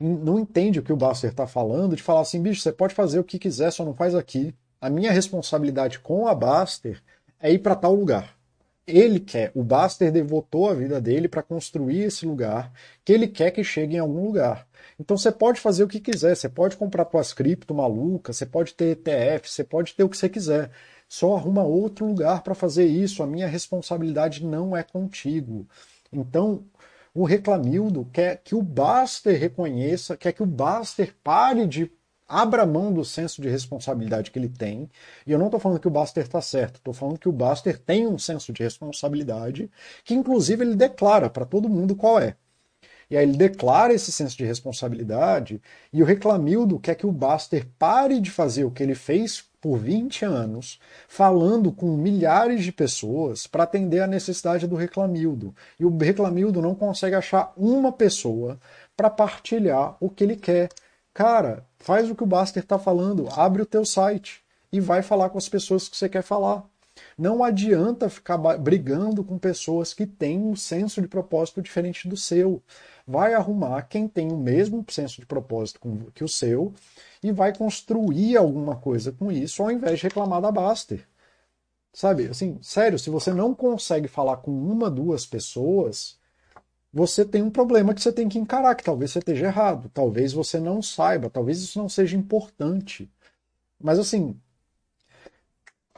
[0.00, 3.18] não entende o que o Baster está falando, de falar assim, bicho, você pode fazer
[3.18, 4.54] o que quiser, só não faz aqui.
[4.80, 7.02] A minha responsabilidade com a Baster
[7.40, 8.36] é ir para tal lugar.
[8.86, 12.72] Ele quer, o Baster devotou a vida dele para construir esse lugar,
[13.04, 14.66] que ele quer que chegue em algum lugar.
[14.98, 18.72] Então você pode fazer o que quiser, você pode comprar tuas cripto maluca, você pode
[18.74, 20.70] ter ETF, você pode ter o que você quiser
[21.08, 25.66] só arruma outro lugar para fazer isso, a minha responsabilidade não é contigo.
[26.12, 26.64] Então,
[27.14, 31.90] o Reclamildo quer que o Baster reconheça, quer que o Baster pare de
[32.28, 34.90] abra mão do senso de responsabilidade que ele tem.
[35.26, 37.78] E eu não estou falando que o Baster está certo, estou falando que o Baster
[37.78, 39.70] tem um senso de responsabilidade
[40.04, 42.36] que, inclusive, ele declara para todo mundo qual é.
[43.10, 47.66] E aí ele declara esse senso de responsabilidade e o Reclamildo quer que o Baster
[47.78, 53.46] pare de fazer o que ele fez por 20 anos, falando com milhares de pessoas
[53.46, 55.54] para atender a necessidade do reclamildo.
[55.78, 58.58] E o reclamildo não consegue achar uma pessoa
[58.96, 60.68] para partilhar o que ele quer.
[61.12, 64.42] Cara, faz o que o Baster está falando, abre o teu site
[64.72, 66.64] e vai falar com as pessoas que você quer falar.
[67.16, 72.62] Não adianta ficar brigando com pessoas que têm um senso de propósito diferente do seu.
[73.08, 75.80] Vai arrumar quem tem o mesmo senso de propósito
[76.14, 76.74] que o seu
[77.22, 81.08] e vai construir alguma coisa com isso ao invés de reclamar da Baster.
[81.90, 86.18] Sabe, assim, sério, se você não consegue falar com uma, duas pessoas,
[86.92, 90.34] você tem um problema que você tem que encarar, que talvez você esteja errado, talvez
[90.34, 93.10] você não saiba, talvez isso não seja importante.
[93.80, 94.38] Mas assim,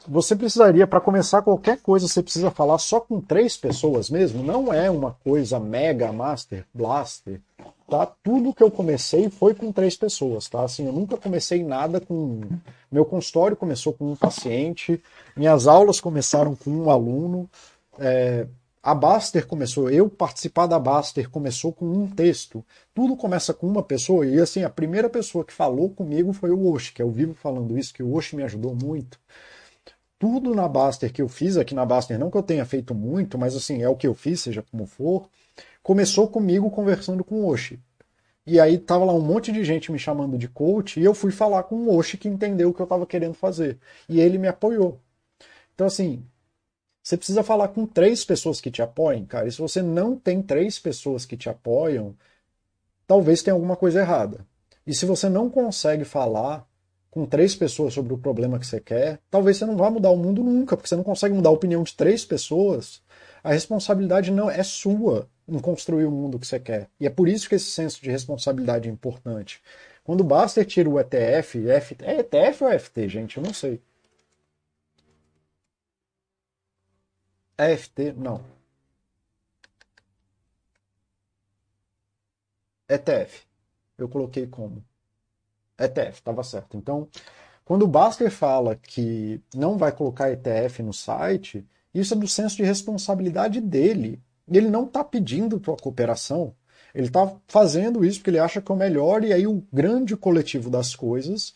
[0.08, 4.72] você precisaria, para começar qualquer coisa, você precisa falar só com três pessoas mesmo, não
[4.72, 7.40] é uma coisa mega master, blaster,
[7.88, 8.06] tá?
[8.22, 10.62] Tudo que eu comecei foi com três pessoas, tá?
[10.62, 12.40] Assim, eu nunca comecei nada com.
[12.90, 15.02] Meu consultório começou com um paciente,
[15.36, 17.48] minhas aulas começaram com um aluno.
[17.98, 18.46] É...
[18.82, 22.64] A Baster começou, eu participar da Baster começou com um texto.
[22.94, 26.66] Tudo começa com uma pessoa, e assim, a primeira pessoa que falou comigo foi o
[26.72, 29.18] Oshi, que eu vivo falando isso, que o Oshi me ajudou muito
[30.20, 33.38] tudo na Baster que eu fiz aqui na Baster, não que eu tenha feito muito,
[33.38, 35.26] mas assim, é o que eu fiz, seja como for,
[35.82, 37.80] começou comigo conversando com o Oshi.
[38.46, 41.32] E aí tava lá um monte de gente me chamando de coach e eu fui
[41.32, 43.78] falar com o Oshi que entendeu o que eu estava querendo fazer.
[44.08, 45.00] E ele me apoiou.
[45.74, 46.22] Então assim,
[47.02, 49.48] você precisa falar com três pessoas que te apoiem, cara.
[49.48, 52.14] E se você não tem três pessoas que te apoiam,
[53.06, 54.46] talvez tenha alguma coisa errada.
[54.86, 56.68] E se você não consegue falar
[57.10, 60.16] com três pessoas sobre o problema que você quer, talvez você não vá mudar o
[60.16, 63.02] mundo nunca, porque você não consegue mudar a opinião de três pessoas.
[63.42, 66.88] A responsabilidade não é sua em construir o mundo que você quer.
[67.00, 69.60] E é por isso que esse senso de responsabilidade é importante.
[70.04, 73.36] Quando o Baster tira o ETF, F, é ETF ou FT, gente?
[73.38, 73.80] Eu não sei.
[77.56, 78.12] É FT?
[78.14, 78.44] Não.
[82.88, 83.46] ETF.
[83.98, 84.84] Eu coloquei como.
[85.80, 86.76] ETF, estava certo.
[86.76, 87.08] Então,
[87.64, 92.56] quando o Baster fala que não vai colocar ETF no site, isso é do senso
[92.56, 94.20] de responsabilidade dele.
[94.50, 96.54] Ele não está pedindo tua cooperação,
[96.94, 100.16] ele está fazendo isso porque ele acha que é o melhor, e aí o grande
[100.16, 101.54] coletivo das coisas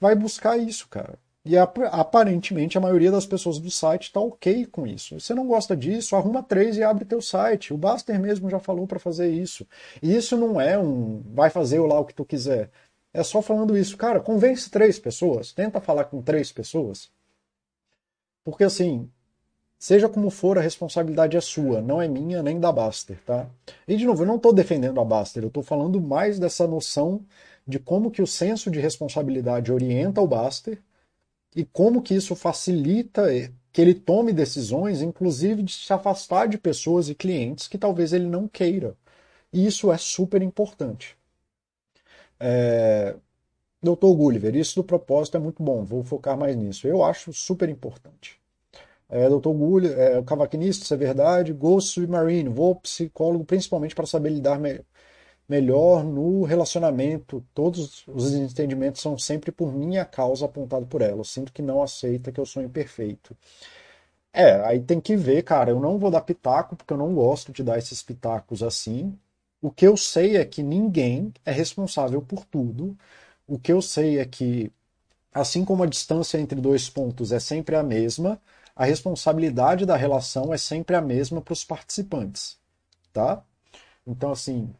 [0.00, 1.18] vai buscar isso, cara.
[1.44, 5.18] E aparentemente a maioria das pessoas do site está ok com isso.
[5.18, 7.74] Você não gosta disso, arruma três e abre teu site.
[7.74, 9.66] O Baster mesmo já falou para fazer isso.
[10.00, 12.70] E isso não é um vai fazer lá o que tu quiser.
[13.14, 13.96] É só falando isso.
[13.96, 15.52] Cara, convence três pessoas.
[15.52, 17.10] Tenta falar com três pessoas.
[18.44, 19.08] Porque assim,
[19.78, 23.48] seja como for, a responsabilidade é sua, não é minha nem da Baster, tá?
[23.86, 27.24] E de novo, eu não estou defendendo a Baster, eu estou falando mais dessa noção
[27.66, 30.80] de como que o senso de responsabilidade orienta o Baster
[31.54, 33.28] e como que isso facilita
[33.72, 38.26] que ele tome decisões, inclusive de se afastar de pessoas e clientes que talvez ele
[38.26, 38.96] não queira.
[39.52, 41.16] E isso é super importante.
[42.44, 43.14] É...
[43.82, 46.86] Doutor Gulliver, isso do propósito é muito bom, vou focar mais nisso.
[46.86, 48.40] Eu acho super importante.
[49.08, 51.52] É, Doutor Gulliver, é, cavaquinista, isso é verdade.
[51.52, 54.80] Ghost Submarine, vou psicólogo principalmente para saber lidar me
[55.48, 57.44] melhor no relacionamento.
[57.54, 61.20] Todos os entendimentos são sempre por minha causa apontado por ela.
[61.20, 63.36] Eu sinto que não aceita que eu sou imperfeito.
[64.32, 65.70] É, aí tem que ver, cara.
[65.70, 69.16] Eu não vou dar pitaco, porque eu não gosto de dar esses pitacos assim.
[69.62, 72.98] O que eu sei é que ninguém é responsável por tudo.
[73.46, 74.72] O que eu sei é que,
[75.32, 78.40] assim como a distância entre dois pontos é sempre a mesma,
[78.76, 82.58] a responsabilidade da relação é sempre a mesma para os participantes,
[83.12, 83.44] tá?
[84.06, 84.74] Então, assim,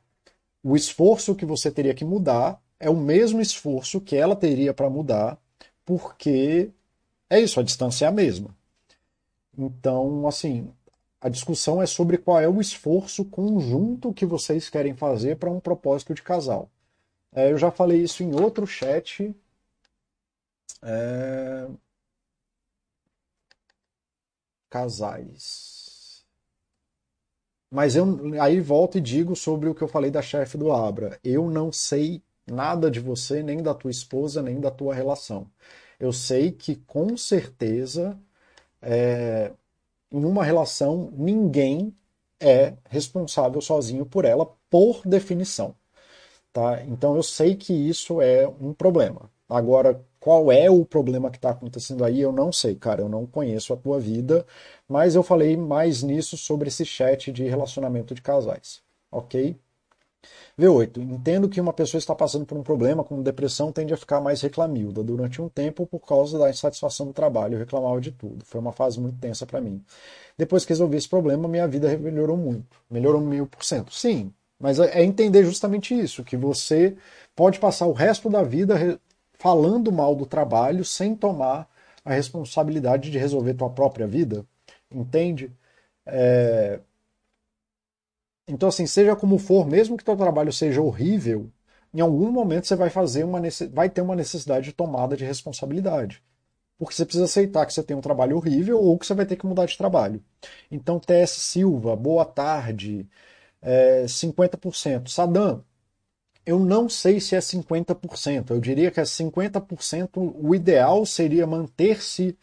[0.62, 4.90] o esforço que você teria que mudar é o mesmo esforço que ela teria para
[4.90, 5.38] mudar,
[5.84, 6.70] porque
[7.30, 8.54] é isso, a distância é a mesma.
[9.56, 10.70] Então, assim,
[11.22, 15.60] a discussão é sobre qual é o esforço conjunto que vocês querem fazer para um
[15.60, 16.68] propósito de casal.
[17.32, 19.32] É, eu já falei isso em outro chat.
[20.82, 21.68] É...
[24.68, 26.24] Casais.
[27.70, 28.04] Mas eu
[28.40, 31.20] aí volto e digo sobre o que eu falei da chefe do Abra.
[31.22, 32.20] Eu não sei
[32.50, 35.48] nada de você, nem da tua esposa, nem da tua relação.
[36.00, 38.18] Eu sei que com certeza
[38.82, 39.52] é,
[40.12, 41.94] em uma relação, ninguém
[42.40, 45.74] é responsável sozinho por ela, por definição.
[46.52, 46.82] Tá?
[46.84, 49.30] Então eu sei que isso é um problema.
[49.48, 53.02] Agora, qual é o problema que está acontecendo aí, eu não sei, cara.
[53.02, 54.46] Eu não conheço a tua vida,
[54.88, 58.82] mas eu falei mais nisso sobre esse chat de relacionamento de casais.
[59.10, 59.58] Ok?
[60.62, 60.98] V8.
[60.98, 64.40] Entendo que uma pessoa está passando por um problema, como depressão, tende a ficar mais
[64.40, 65.02] reclamilda.
[65.02, 68.44] Durante um tempo, por causa da insatisfação do trabalho, eu reclamava de tudo.
[68.44, 69.82] Foi uma fase muito tensa para mim.
[70.36, 72.76] Depois que resolvi esse problema, minha vida melhorou muito.
[72.90, 73.92] Melhorou mil por cento.
[73.92, 76.96] Sim, mas é, é entender justamente isso, que você
[77.34, 78.98] pode passar o resto da vida
[79.38, 81.68] falando mal do trabalho sem tomar
[82.04, 84.46] a responsabilidade de resolver tua própria vida.
[84.90, 85.50] Entende?
[86.06, 86.80] É,
[88.52, 91.50] então, assim, seja como for, mesmo que teu trabalho seja horrível,
[91.94, 93.40] em algum momento você vai fazer uma
[93.72, 96.22] vai ter uma necessidade de tomada de responsabilidade.
[96.78, 99.36] Porque você precisa aceitar que você tem um trabalho horrível ou que você vai ter
[99.36, 100.22] que mudar de trabalho.
[100.70, 103.08] Então, TS Silva, boa tarde,
[103.62, 105.08] é, 50%.
[105.10, 105.64] Sadam,
[106.46, 108.50] eu não sei se é 50%.
[108.50, 110.10] Eu diria que é 50%.
[110.34, 112.36] O ideal seria manter-se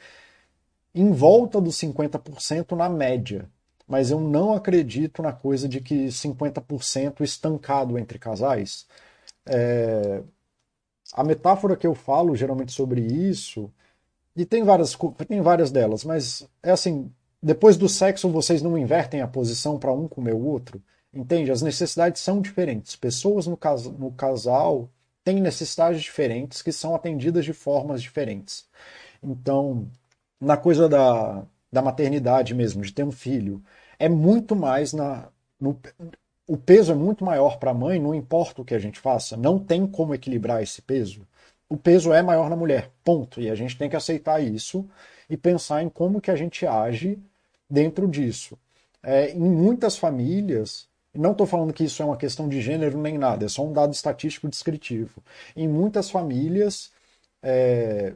[0.95, 3.49] em volta dos 50% na média.
[3.89, 8.85] Mas eu não acredito na coisa de que 50% estancado entre casais.
[9.45, 10.21] É...
[11.13, 13.71] A metáfora que eu falo geralmente sobre isso,
[14.35, 14.95] e tem várias,
[15.27, 17.11] tem várias delas, mas é assim:
[17.41, 20.81] depois do sexo vocês não invertem a posição para um comer o outro?
[21.13, 21.51] Entende?
[21.51, 22.95] As necessidades são diferentes.
[22.95, 24.89] Pessoas no, cas no casal
[25.23, 28.67] têm necessidades diferentes que são atendidas de formas diferentes.
[29.23, 29.87] Então,
[30.39, 33.63] na coisa da, da maternidade mesmo, de ter um filho,
[33.99, 35.29] é muito mais na.
[35.59, 35.77] No,
[36.47, 39.37] o peso é muito maior para a mãe, não importa o que a gente faça,
[39.37, 41.27] não tem como equilibrar esse peso.
[41.69, 43.39] O peso é maior na mulher, ponto.
[43.39, 44.89] E a gente tem que aceitar isso
[45.29, 47.19] e pensar em como que a gente age
[47.69, 48.57] dentro disso.
[49.03, 53.17] É, em muitas famílias, não estou falando que isso é uma questão de gênero nem
[53.17, 55.21] nada, é só um dado estatístico descritivo.
[55.55, 56.91] Em muitas famílias,
[57.43, 58.13] é,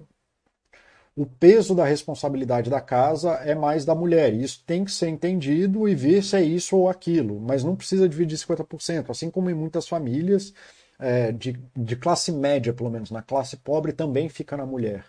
[1.15, 4.33] o peso da responsabilidade da casa é mais da mulher.
[4.33, 8.09] Isso tem que ser entendido e ver se é isso ou aquilo, mas não precisa
[8.09, 9.09] dividir 50%.
[9.09, 10.53] Assim como em muitas famílias
[10.99, 15.05] é, de, de classe média, pelo menos, na classe pobre também fica na mulher.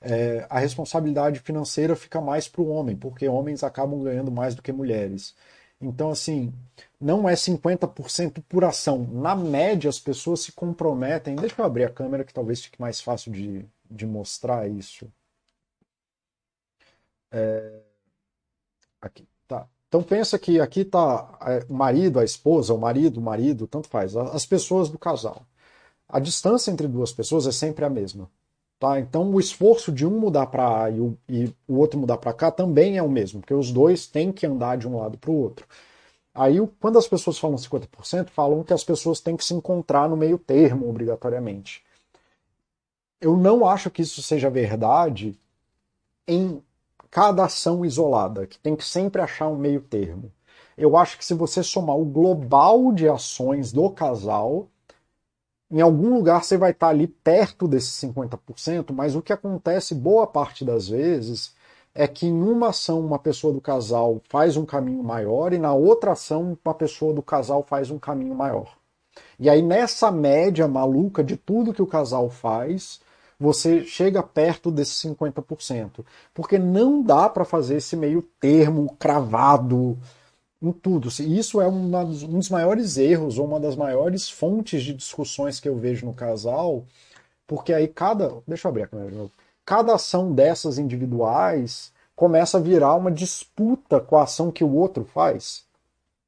[0.00, 4.62] É, a responsabilidade financeira fica mais para o homem, porque homens acabam ganhando mais do
[4.62, 5.34] que mulheres.
[5.80, 6.52] Então, assim,
[7.00, 9.06] não é 50% por ação.
[9.12, 11.36] Na média, as pessoas se comprometem.
[11.36, 15.06] Deixa eu abrir a câmera que talvez fique mais fácil de, de mostrar isso.
[17.36, 17.80] É...
[19.00, 19.68] Aqui, tá.
[19.88, 23.88] Então pensa que aqui está é, o marido, a esposa, o marido, o marido, tanto
[23.88, 25.42] faz, as pessoas do casal.
[26.08, 28.30] A distância entre duas pessoas é sempre a mesma.
[28.78, 29.00] Tá?
[29.00, 32.32] Então o esforço de um mudar para A e o, e o outro mudar para
[32.32, 35.30] cá também é o mesmo, porque os dois têm que andar de um lado para
[35.30, 35.66] o outro.
[36.34, 40.16] Aí, quando as pessoas falam 50%, falam que as pessoas têm que se encontrar no
[40.16, 41.82] meio termo, obrigatoriamente.
[43.18, 45.38] Eu não acho que isso seja verdade
[46.28, 46.62] em
[47.10, 50.32] cada ação isolada, que tem que sempre achar um meio termo.
[50.76, 54.68] Eu acho que se você somar o global de ações do casal,
[55.70, 60.26] em algum lugar você vai estar ali perto desses 50%, mas o que acontece boa
[60.26, 61.54] parte das vezes
[61.94, 65.72] é que em uma ação uma pessoa do casal faz um caminho maior e na
[65.72, 68.76] outra ação uma pessoa do casal faz um caminho maior.
[69.40, 73.00] E aí nessa média maluca de tudo que o casal faz,
[73.38, 76.04] você chega perto desses 50%.
[76.34, 79.98] Porque não dá para fazer esse meio termo cravado
[80.60, 81.08] em tudo.
[81.08, 81.90] Isso é um
[82.28, 86.84] dos maiores erros ou uma das maiores fontes de discussões que eu vejo no casal,
[87.46, 88.42] porque aí cada.
[88.46, 89.32] Deixa eu abrir a câmera de novo.
[89.64, 95.04] Cada ação dessas individuais começa a virar uma disputa com a ação que o outro
[95.04, 95.65] faz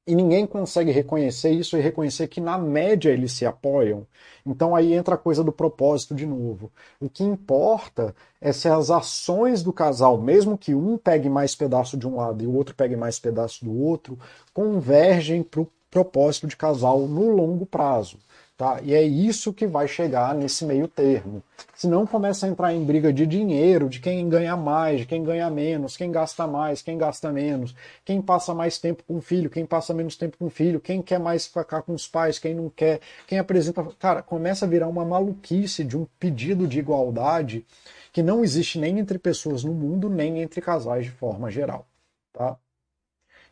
[0.08, 4.06] e ninguém consegue reconhecer isso e reconhecer que na média eles se apoiam.
[4.44, 6.72] Então aí entra a coisa do propósito de novo.
[6.98, 11.94] O que importa é se as ações do casal, mesmo que um pegue mais pedaço
[11.98, 14.18] de um lado e o outro pegue mais pedaço do outro,
[14.54, 18.16] convergem para o propósito de casal no longo prazo.
[18.58, 18.80] Tá?
[18.82, 21.40] E é isso que vai chegar nesse meio termo.
[21.76, 25.48] Senão começa a entrar em briga de dinheiro, de quem ganha mais, de quem ganha
[25.48, 27.72] menos, quem gasta mais, quem gasta menos,
[28.04, 31.00] quem passa mais tempo com o filho, quem passa menos tempo com o filho, quem
[31.00, 33.84] quer mais ficar com os pais, quem não quer, quem apresenta.
[33.96, 37.64] Cara, começa a virar uma maluquice de um pedido de igualdade
[38.12, 41.86] que não existe nem entre pessoas no mundo, nem entre casais de forma geral.
[42.32, 42.58] Tá?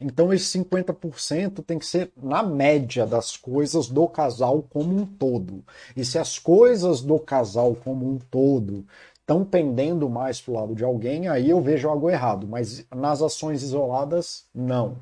[0.01, 5.65] Então, esse 50% tem que ser na média das coisas do casal como um todo.
[5.97, 8.87] E se as coisas do casal como um todo
[9.21, 12.47] estão pendendo mais para o lado de alguém, aí eu vejo algo errado.
[12.47, 14.99] Mas nas ações isoladas, não.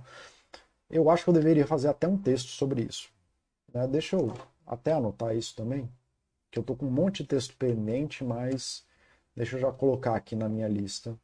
[0.89, 3.09] Eu acho que eu deveria fazer até um texto sobre isso.
[3.73, 3.87] Né?
[3.89, 4.33] Deixa eu
[4.67, 5.89] até anotar isso também,
[6.51, 8.85] que eu estou com um monte de texto pendente, mas
[9.35, 11.19] deixa eu já colocar aqui na minha lista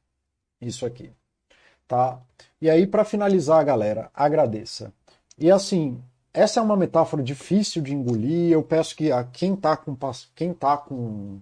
[0.61, 1.13] isso aqui
[1.91, 2.21] tá?
[2.63, 4.93] E aí, para finalizar, galera, agradeça.
[5.37, 6.01] E assim,
[6.33, 8.53] essa é uma metáfora difícil de engolir.
[8.53, 9.97] Eu peço que a quem está com,
[10.37, 11.41] quem tá com,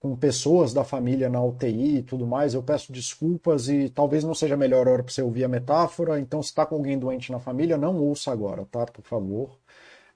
[0.00, 4.34] com pessoas da família na UTI e tudo mais, eu peço desculpas e talvez não
[4.34, 6.18] seja a melhor hora para você ouvir a metáfora.
[6.18, 8.86] Então, se está com alguém doente na família, não ouça agora, tá?
[8.86, 9.58] Por favor.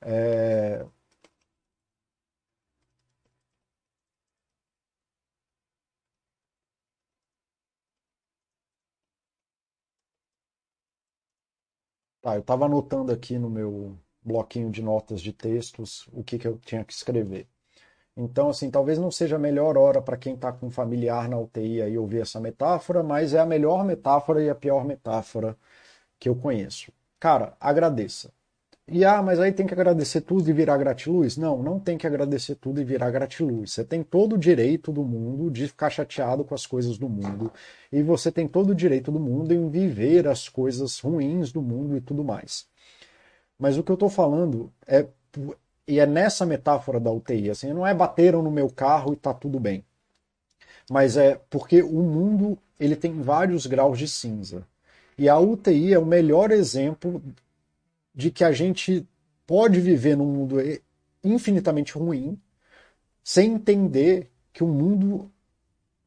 [0.02, 0.84] É,
[12.20, 16.46] Tá, eu estava anotando aqui no meu bloquinho de notas de textos o que, que
[16.48, 17.48] eu tinha que escrever.
[18.16, 21.38] Então, assim, talvez não seja a melhor hora para quem está com um familiar na
[21.38, 25.58] UTI aí ouvir essa metáfora, mas é a melhor metáfora e a pior metáfora
[26.18, 26.92] que eu conheço.
[27.20, 28.32] Cara, agradeça.
[28.90, 31.36] E ah, mas aí tem que agradecer tudo e virar gratiluz?
[31.36, 33.72] Não, não tem que agradecer tudo e virar gratiluz.
[33.72, 37.52] Você tem todo o direito do mundo de ficar chateado com as coisas do mundo.
[37.92, 41.98] E você tem todo o direito do mundo em viver as coisas ruins do mundo
[41.98, 42.66] e tudo mais.
[43.58, 45.06] Mas o que eu estou falando é.
[45.86, 49.32] E é nessa metáfora da UTI, assim, não é bateram no meu carro e tá
[49.32, 49.84] tudo bem.
[50.90, 54.66] Mas é porque o mundo ele tem vários graus de cinza.
[55.16, 57.22] E a UTI é o melhor exemplo
[58.18, 59.08] de que a gente
[59.46, 60.56] pode viver num mundo
[61.22, 62.36] infinitamente ruim
[63.22, 65.30] sem entender que o mundo,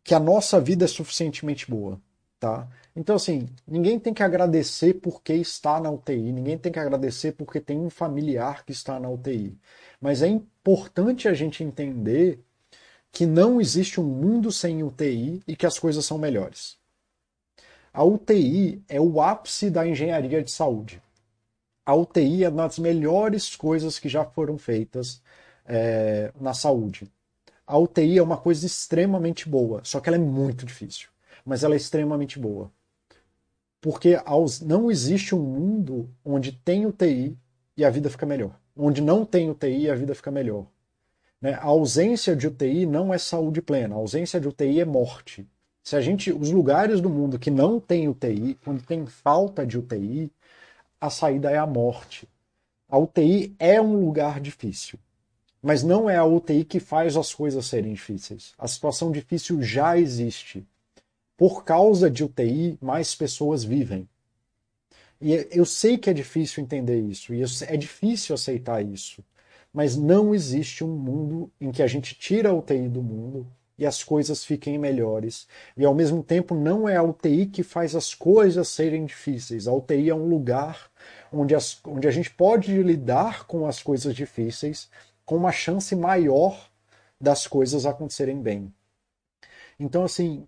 [0.03, 2.01] que a nossa vida é suficientemente boa,
[2.37, 2.67] tá?
[2.93, 7.61] Então assim, ninguém tem que agradecer porque está na UTI, ninguém tem que agradecer porque
[7.61, 9.57] tem um familiar que está na UTI,
[10.01, 12.43] mas é importante a gente entender
[13.09, 16.77] que não existe um mundo sem UTI e que as coisas são melhores.
[17.93, 21.01] A UTI é o ápice da engenharia de saúde
[21.91, 25.21] a UTI é uma das melhores coisas que já foram feitas
[25.65, 27.11] é, na saúde.
[27.67, 31.09] A UTI é uma coisa extremamente boa, só que ela é muito difícil,
[31.45, 32.71] mas ela é extremamente boa.
[33.81, 34.17] Porque
[34.61, 37.37] não existe um mundo onde tem UTI
[37.75, 38.57] e a vida fica melhor.
[38.73, 40.67] Onde não tem UTI e a vida fica melhor.
[41.41, 41.55] Né?
[41.55, 45.45] A ausência de UTI não é saúde plena, a ausência de UTI é morte.
[45.83, 49.77] Se a gente, os lugares do mundo que não tem UTI, quando tem falta de
[49.77, 50.31] UTI,
[51.01, 52.29] a saída é a morte.
[52.87, 54.99] A UTI é um lugar difícil,
[55.61, 58.53] mas não é a UTI que faz as coisas serem difíceis.
[58.57, 60.63] A situação difícil já existe.
[61.35, 64.07] Por causa de UTI, mais pessoas vivem.
[65.19, 69.23] E eu sei que é difícil entender isso, e é difícil aceitar isso,
[69.73, 73.47] mas não existe um mundo em que a gente tira a UTI do mundo
[73.77, 75.47] e as coisas fiquem melhores.
[75.75, 79.67] E ao mesmo tempo, não é a UTI que faz as coisas serem difíceis.
[79.67, 80.90] A UTI é um lugar
[81.31, 84.89] onde, as, onde a gente pode lidar com as coisas difíceis
[85.25, 86.69] com uma chance maior
[87.19, 88.73] das coisas acontecerem bem.
[89.79, 90.47] Então, assim,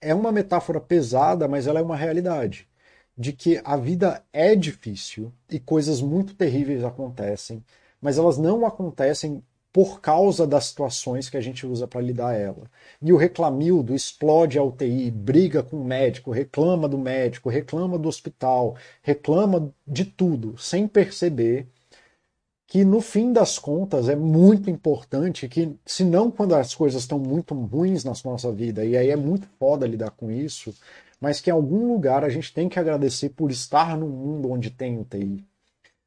[0.00, 2.68] é uma metáfora pesada, mas ela é uma realidade.
[3.16, 7.62] De que a vida é difícil e coisas muito terríveis acontecem,
[8.00, 12.70] mas elas não acontecem por causa das situações que a gente usa para lidar ela.
[13.00, 18.08] E o reclamildo explode a UTI, briga com o médico, reclama do médico, reclama do
[18.08, 21.68] hospital, reclama de tudo, sem perceber
[22.66, 27.18] que no fim das contas é muito importante que, se não quando as coisas estão
[27.18, 30.72] muito ruins na nossa vida, e aí é muito foda lidar com isso,
[31.20, 34.70] mas que em algum lugar a gente tem que agradecer por estar num mundo onde
[34.70, 35.49] tem UTI.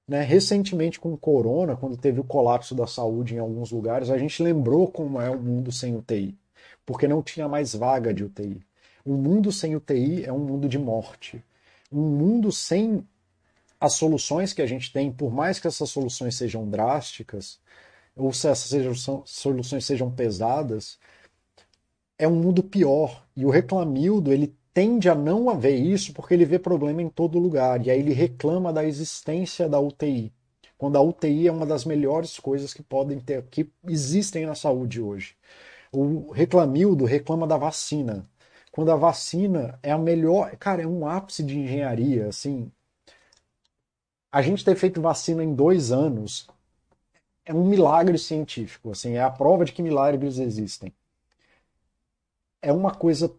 [0.07, 0.21] Né?
[0.21, 4.43] Recentemente, com o corona, quando teve o colapso da saúde em alguns lugares, a gente
[4.43, 6.37] lembrou como é o mundo sem UTI,
[6.85, 8.61] porque não tinha mais vaga de UTI.
[9.05, 11.43] Um mundo sem UTI é um mundo de morte.
[11.91, 13.05] Um mundo sem
[13.79, 17.59] as soluções que a gente tem, por mais que essas soluções sejam drásticas,
[18.15, 18.71] ou se essas
[19.25, 20.97] soluções sejam pesadas,
[22.17, 23.25] é um mundo pior.
[23.35, 27.39] E o reclamildo, ele tende a não haver isso porque ele vê problema em todo
[27.39, 30.33] lugar e aí ele reclama da existência da UTI.
[30.77, 35.01] Quando a UTI é uma das melhores coisas que podem ter, que existem na saúde
[35.01, 35.35] hoje.
[35.91, 38.27] O reclamildo reclama da vacina.
[38.71, 42.71] Quando a vacina é a melhor, cara, é um ápice de engenharia, assim.
[44.31, 46.47] A gente ter feito vacina em dois anos
[47.45, 50.93] é um milagre científico, assim, é a prova de que milagres existem.
[52.61, 53.31] É uma coisa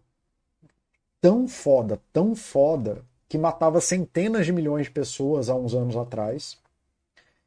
[1.25, 6.55] tão foda, tão foda, que matava centenas de milhões de pessoas há uns anos atrás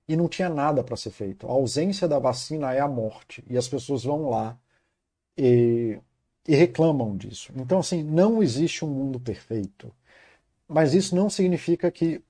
[0.08, 1.46] e não tinha nada para ser feito.
[1.46, 4.58] A ausência da vacina é a morte e as pessoas vão lá
[5.36, 5.96] e,
[6.48, 7.52] e reclamam disso.
[7.54, 9.94] Então, assim, não existe um mundo perfeito,
[10.66, 12.20] mas isso não significa que,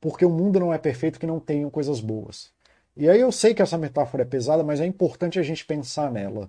[0.00, 2.52] porque o mundo não é perfeito, que não tenham coisas boas.
[2.96, 6.12] E aí eu sei que essa metáfora é pesada, mas é importante a gente pensar
[6.12, 6.48] nela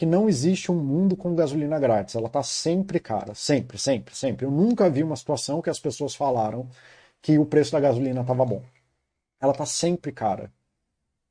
[0.00, 2.14] que não existe um mundo com gasolina grátis.
[2.14, 3.34] Ela está sempre cara.
[3.34, 4.46] Sempre, sempre, sempre.
[4.46, 6.66] Eu nunca vi uma situação que as pessoas falaram
[7.20, 8.62] que o preço da gasolina estava bom.
[9.38, 10.50] Ela está sempre cara.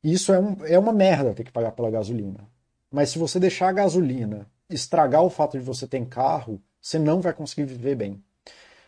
[0.03, 2.47] Isso é, um, é uma merda ter que pagar pela gasolina.
[2.91, 7.21] Mas se você deixar a gasolina estragar o fato de você ter carro, você não
[7.21, 8.23] vai conseguir viver bem.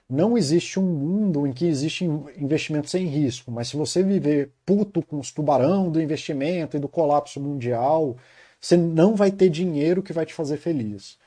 [0.08, 2.06] Não existe um mundo em que existe
[2.38, 6.88] investimento sem risco, mas se você viver puto com os tubarão do investimento e do
[6.88, 8.16] colapso mundial
[8.62, 11.18] você não vai ter dinheiro que vai te fazer feliz.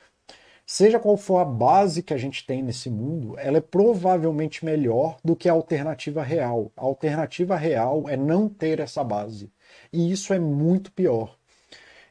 [0.65, 5.17] Seja qual for a base que a gente tem nesse mundo, ela é provavelmente melhor
[5.23, 6.71] do que a alternativa real.
[6.75, 9.51] A alternativa real é não ter essa base.
[9.93, 11.37] E isso é muito pior.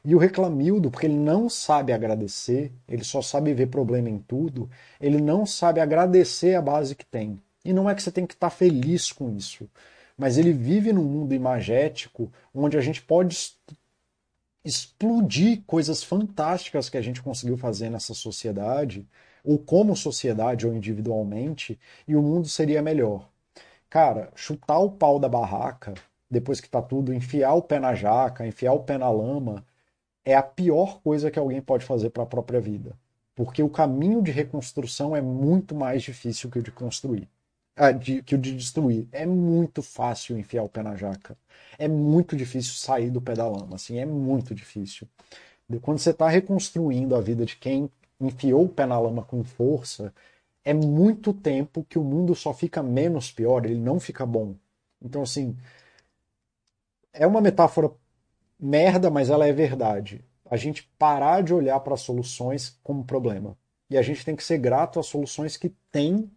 [0.05, 4.69] E o reclamildo, porque ele não sabe agradecer, ele só sabe ver problema em tudo,
[5.01, 7.41] ele não sabe agradecer a base que tem.
[7.65, 9.67] E não é que você tem que estar feliz com isso.
[10.17, 13.35] mas ele vive num mundo imagético onde a gente pode
[14.65, 19.07] explodir coisas fantásticas que a gente conseguiu fazer nessa sociedade,
[19.43, 23.29] ou como sociedade ou individualmente, e o mundo seria melhor.
[23.89, 25.93] Cara, chutar o pau da barraca,
[26.29, 29.63] depois que tá tudo, enfiar o pé na jaca, enfiar o pé na lama,
[30.25, 32.97] é a pior coisa que alguém pode fazer para a própria vida.
[33.35, 37.29] Porque o caminho de reconstrução é muito mais difícil que o de construir.
[38.23, 39.07] Que o de destruir.
[39.11, 41.37] É muito fácil enfiar o pé na jaca.
[41.77, 43.75] É muito difícil sair do pé da lama.
[43.75, 45.07] Assim, é muito difícil.
[45.81, 50.13] Quando você está reconstruindo a vida de quem enfiou o pé na lama com força,
[50.63, 54.55] é muito tempo que o mundo só fica menos pior, ele não fica bom.
[55.01, 55.55] Então, assim,
[57.11, 57.91] é uma metáfora
[58.59, 60.23] merda, mas ela é verdade.
[60.49, 63.57] A gente parar de olhar para soluções como problema.
[63.89, 66.31] E a gente tem que ser grato às soluções que tem,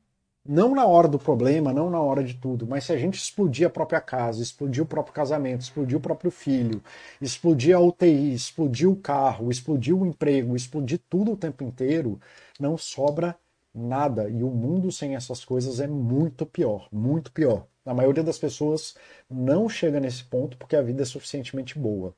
[0.48, 3.66] não na hora do problema, não na hora de tudo, mas se a gente explodir
[3.66, 6.82] a própria casa, explodir o próprio casamento, explodir o próprio filho,
[7.20, 12.18] explodir a UTI, explodir o carro, explodir o emprego, explodir tudo o tempo inteiro,
[12.58, 13.36] não sobra
[13.74, 14.28] nada.
[14.30, 17.66] E o mundo sem essas coisas é muito pior, muito pior.
[17.84, 18.94] A maioria das pessoas
[19.30, 22.14] não chega nesse ponto porque a vida é suficientemente boa.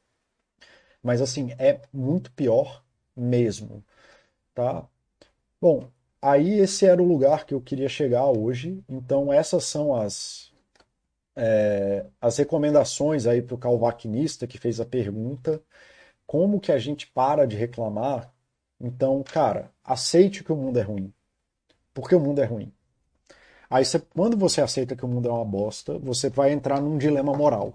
[1.03, 2.83] Mas assim, é muito pior
[3.17, 3.85] mesmo,
[4.55, 4.89] tá?
[5.61, 5.91] Bom,
[6.23, 8.83] aí esse era o lugar que eu queria chegar hoje.
[8.89, 10.51] Então essas são as
[11.37, 15.63] é, as recomendações aí para o calvaquinista que fez a pergunta.
[16.27, 18.33] Como que a gente para de reclamar?
[18.81, 21.13] Então, cara, aceite que o mundo é ruim.
[21.95, 22.73] Porque o mundo é ruim.
[23.71, 27.33] Aí quando você aceita que o mundo é uma bosta, você vai entrar num dilema
[27.35, 27.75] moral.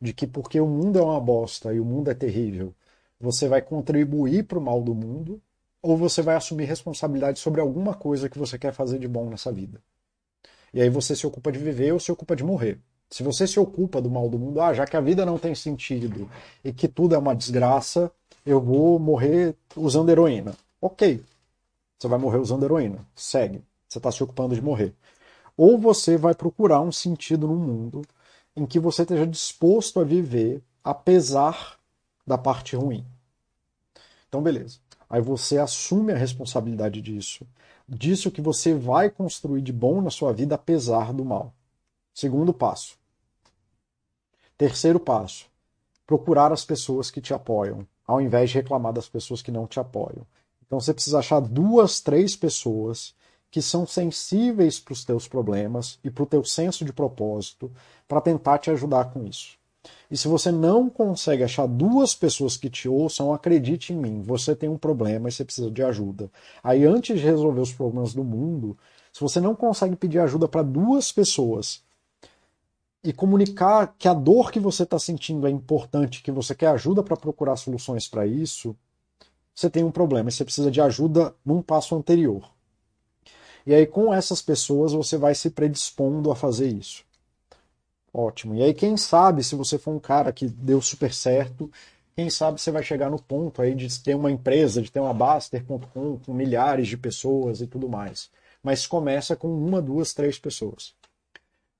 [0.00, 2.74] De que porque o mundo é uma bosta e o mundo é terrível,
[3.20, 5.42] você vai contribuir para o mal do mundo,
[5.82, 9.50] ou você vai assumir responsabilidade sobre alguma coisa que você quer fazer de bom nessa
[9.52, 9.80] vida.
[10.72, 12.78] E aí você se ocupa de viver ou se ocupa de morrer.
[13.10, 15.54] Se você se ocupa do mal do mundo, ah, já que a vida não tem
[15.54, 16.30] sentido
[16.62, 18.10] e que tudo é uma desgraça,
[18.46, 20.54] eu vou morrer usando heroína.
[20.80, 21.22] Ok.
[21.98, 23.04] Você vai morrer usando heroína.
[23.16, 23.62] Segue.
[23.88, 24.94] Você está se ocupando de morrer
[25.62, 28.00] ou você vai procurar um sentido no mundo
[28.56, 31.78] em que você esteja disposto a viver apesar
[32.26, 33.04] da parte ruim.
[34.26, 34.78] Então, beleza.
[35.10, 37.44] Aí você assume a responsabilidade disso,
[37.88, 41.52] disso que você vai construir de bom na sua vida apesar do mal.
[42.14, 42.96] Segundo passo.
[44.56, 45.46] Terceiro passo.
[46.06, 49.80] Procurar as pessoas que te apoiam, ao invés de reclamar das pessoas que não te
[49.80, 50.24] apoiam.
[50.64, 53.12] Então você precisa achar duas, três pessoas
[53.50, 57.72] que são sensíveis para os teus problemas e para o teu senso de propósito
[58.06, 59.58] para tentar te ajudar com isso.
[60.10, 64.54] E se você não consegue achar duas pessoas que te ouçam, acredite em mim, você
[64.54, 66.30] tem um problema e você precisa de ajuda.
[66.62, 68.76] Aí, antes de resolver os problemas do mundo,
[69.12, 71.82] se você não consegue pedir ajuda para duas pessoas
[73.02, 77.02] e comunicar que a dor que você está sentindo é importante, que você quer ajuda
[77.02, 78.76] para procurar soluções para isso,
[79.54, 82.50] você tem um problema e você precisa de ajuda num passo anterior.
[83.66, 87.04] E aí, com essas pessoas, você vai se predispondo a fazer isso.
[88.12, 88.54] Ótimo.
[88.56, 91.70] E aí, quem sabe, se você for um cara que deu super certo,
[92.16, 95.14] quem sabe você vai chegar no ponto aí de ter uma empresa, de ter uma
[95.14, 98.30] Baster.com com milhares de pessoas e tudo mais.
[98.62, 100.94] Mas começa com uma, duas, três pessoas.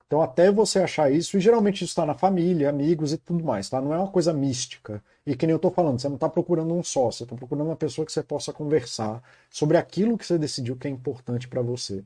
[0.07, 3.68] Então, até você achar isso, e geralmente isso está na família, amigos e tudo mais,
[3.70, 3.81] tá?
[3.81, 5.03] Não é uma coisa mística.
[5.24, 7.68] E que nem eu estou falando, você não está procurando um sócio, você está procurando
[7.68, 11.62] uma pessoa que você possa conversar sobre aquilo que você decidiu que é importante para
[11.62, 12.05] você.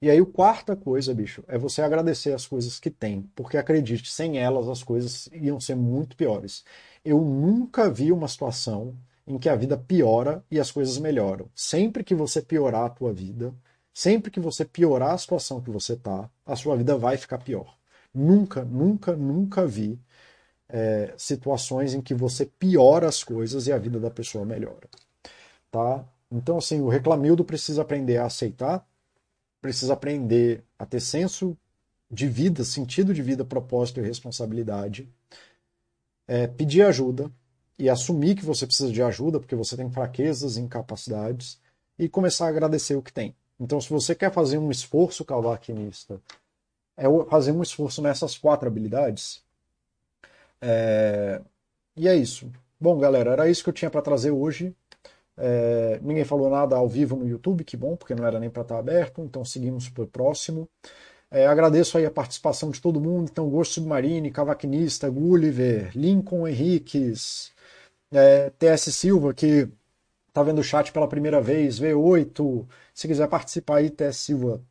[0.00, 4.10] E aí, a quarta coisa, bicho, é você agradecer as coisas que tem, porque acredite,
[4.10, 6.64] sem elas as coisas iam ser muito piores.
[7.04, 8.96] Eu nunca vi uma situação
[9.26, 11.50] em que a vida piora e as coisas melhoram.
[11.54, 13.52] Sempre que você piorar a tua vida,
[13.98, 17.76] Sempre que você piorar a situação que você está, a sua vida vai ficar pior.
[18.14, 19.98] Nunca, nunca, nunca vi
[20.68, 24.88] é, situações em que você piora as coisas e a vida da pessoa melhora.
[25.68, 26.04] Tá?
[26.30, 28.86] Então, assim, o reclamildo precisa aprender a aceitar,
[29.60, 31.56] precisa aprender a ter senso
[32.10, 35.08] de vida, sentido de vida, propósito e responsabilidade.
[36.26, 37.30] É, pedir ajuda
[37.78, 41.60] e assumir que você precisa de ajuda, porque você tem fraquezas e incapacidades,
[41.98, 43.34] e começar a agradecer o que tem.
[43.58, 46.20] Então, se você quer fazer um esforço calvaquinista,
[46.96, 49.42] é fazer um esforço nessas quatro habilidades.
[50.60, 51.40] É...
[51.96, 52.50] E é isso.
[52.80, 54.74] Bom, galera, era isso que eu tinha para trazer hoje.
[55.38, 55.98] É...
[56.02, 58.78] Ninguém falou nada ao vivo no YouTube, que bom, porque não era nem para estar
[58.78, 60.68] aberto, então seguimos para o próximo.
[61.30, 67.52] É, agradeço aí a participação de todo mundo, então Gosto Submarine, Cavaquinista, Gulliver, Lincoln Henriques,
[68.12, 69.68] é, TS Silva, que
[70.28, 74.62] está vendo o chat pela primeira vez, V8, se quiser participar aí, TS Silva,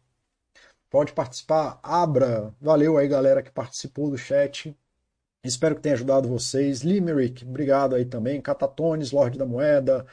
[0.89, 2.53] Pode participar, abra.
[2.61, 4.76] Valeu aí, galera que participou do chat.
[5.43, 6.82] Espero que tenha ajudado vocês.
[6.82, 8.41] Limerick, obrigado aí também.
[8.41, 10.05] Catatones, Lorde da Moeda,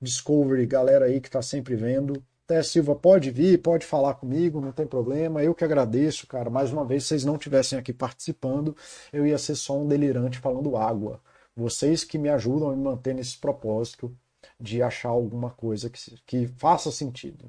[0.00, 2.22] Discovery, galera aí que está sempre vendo.
[2.46, 5.42] Té Silva, pode vir, pode falar comigo, não tem problema.
[5.42, 6.48] Eu que agradeço, cara.
[6.48, 8.74] Mais uma vez, se vocês não estivessem aqui participando,
[9.12, 11.20] eu ia ser só um delirante falando água.
[11.54, 14.16] Vocês que me ajudam a me manter nesse propósito
[14.58, 17.46] de achar alguma coisa que, que faça sentido.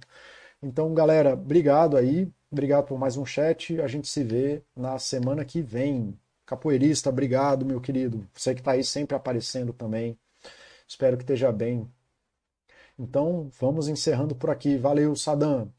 [0.61, 2.29] Então, galera, obrigado aí.
[2.51, 3.79] Obrigado por mais um chat.
[3.79, 6.19] A gente se vê na semana que vem.
[6.45, 8.27] Capoeirista, obrigado, meu querido.
[8.33, 10.17] Você que está aí sempre aparecendo também.
[10.87, 11.87] Espero que esteja bem.
[12.99, 14.77] Então, vamos encerrando por aqui.
[14.77, 15.73] Valeu, Sadam.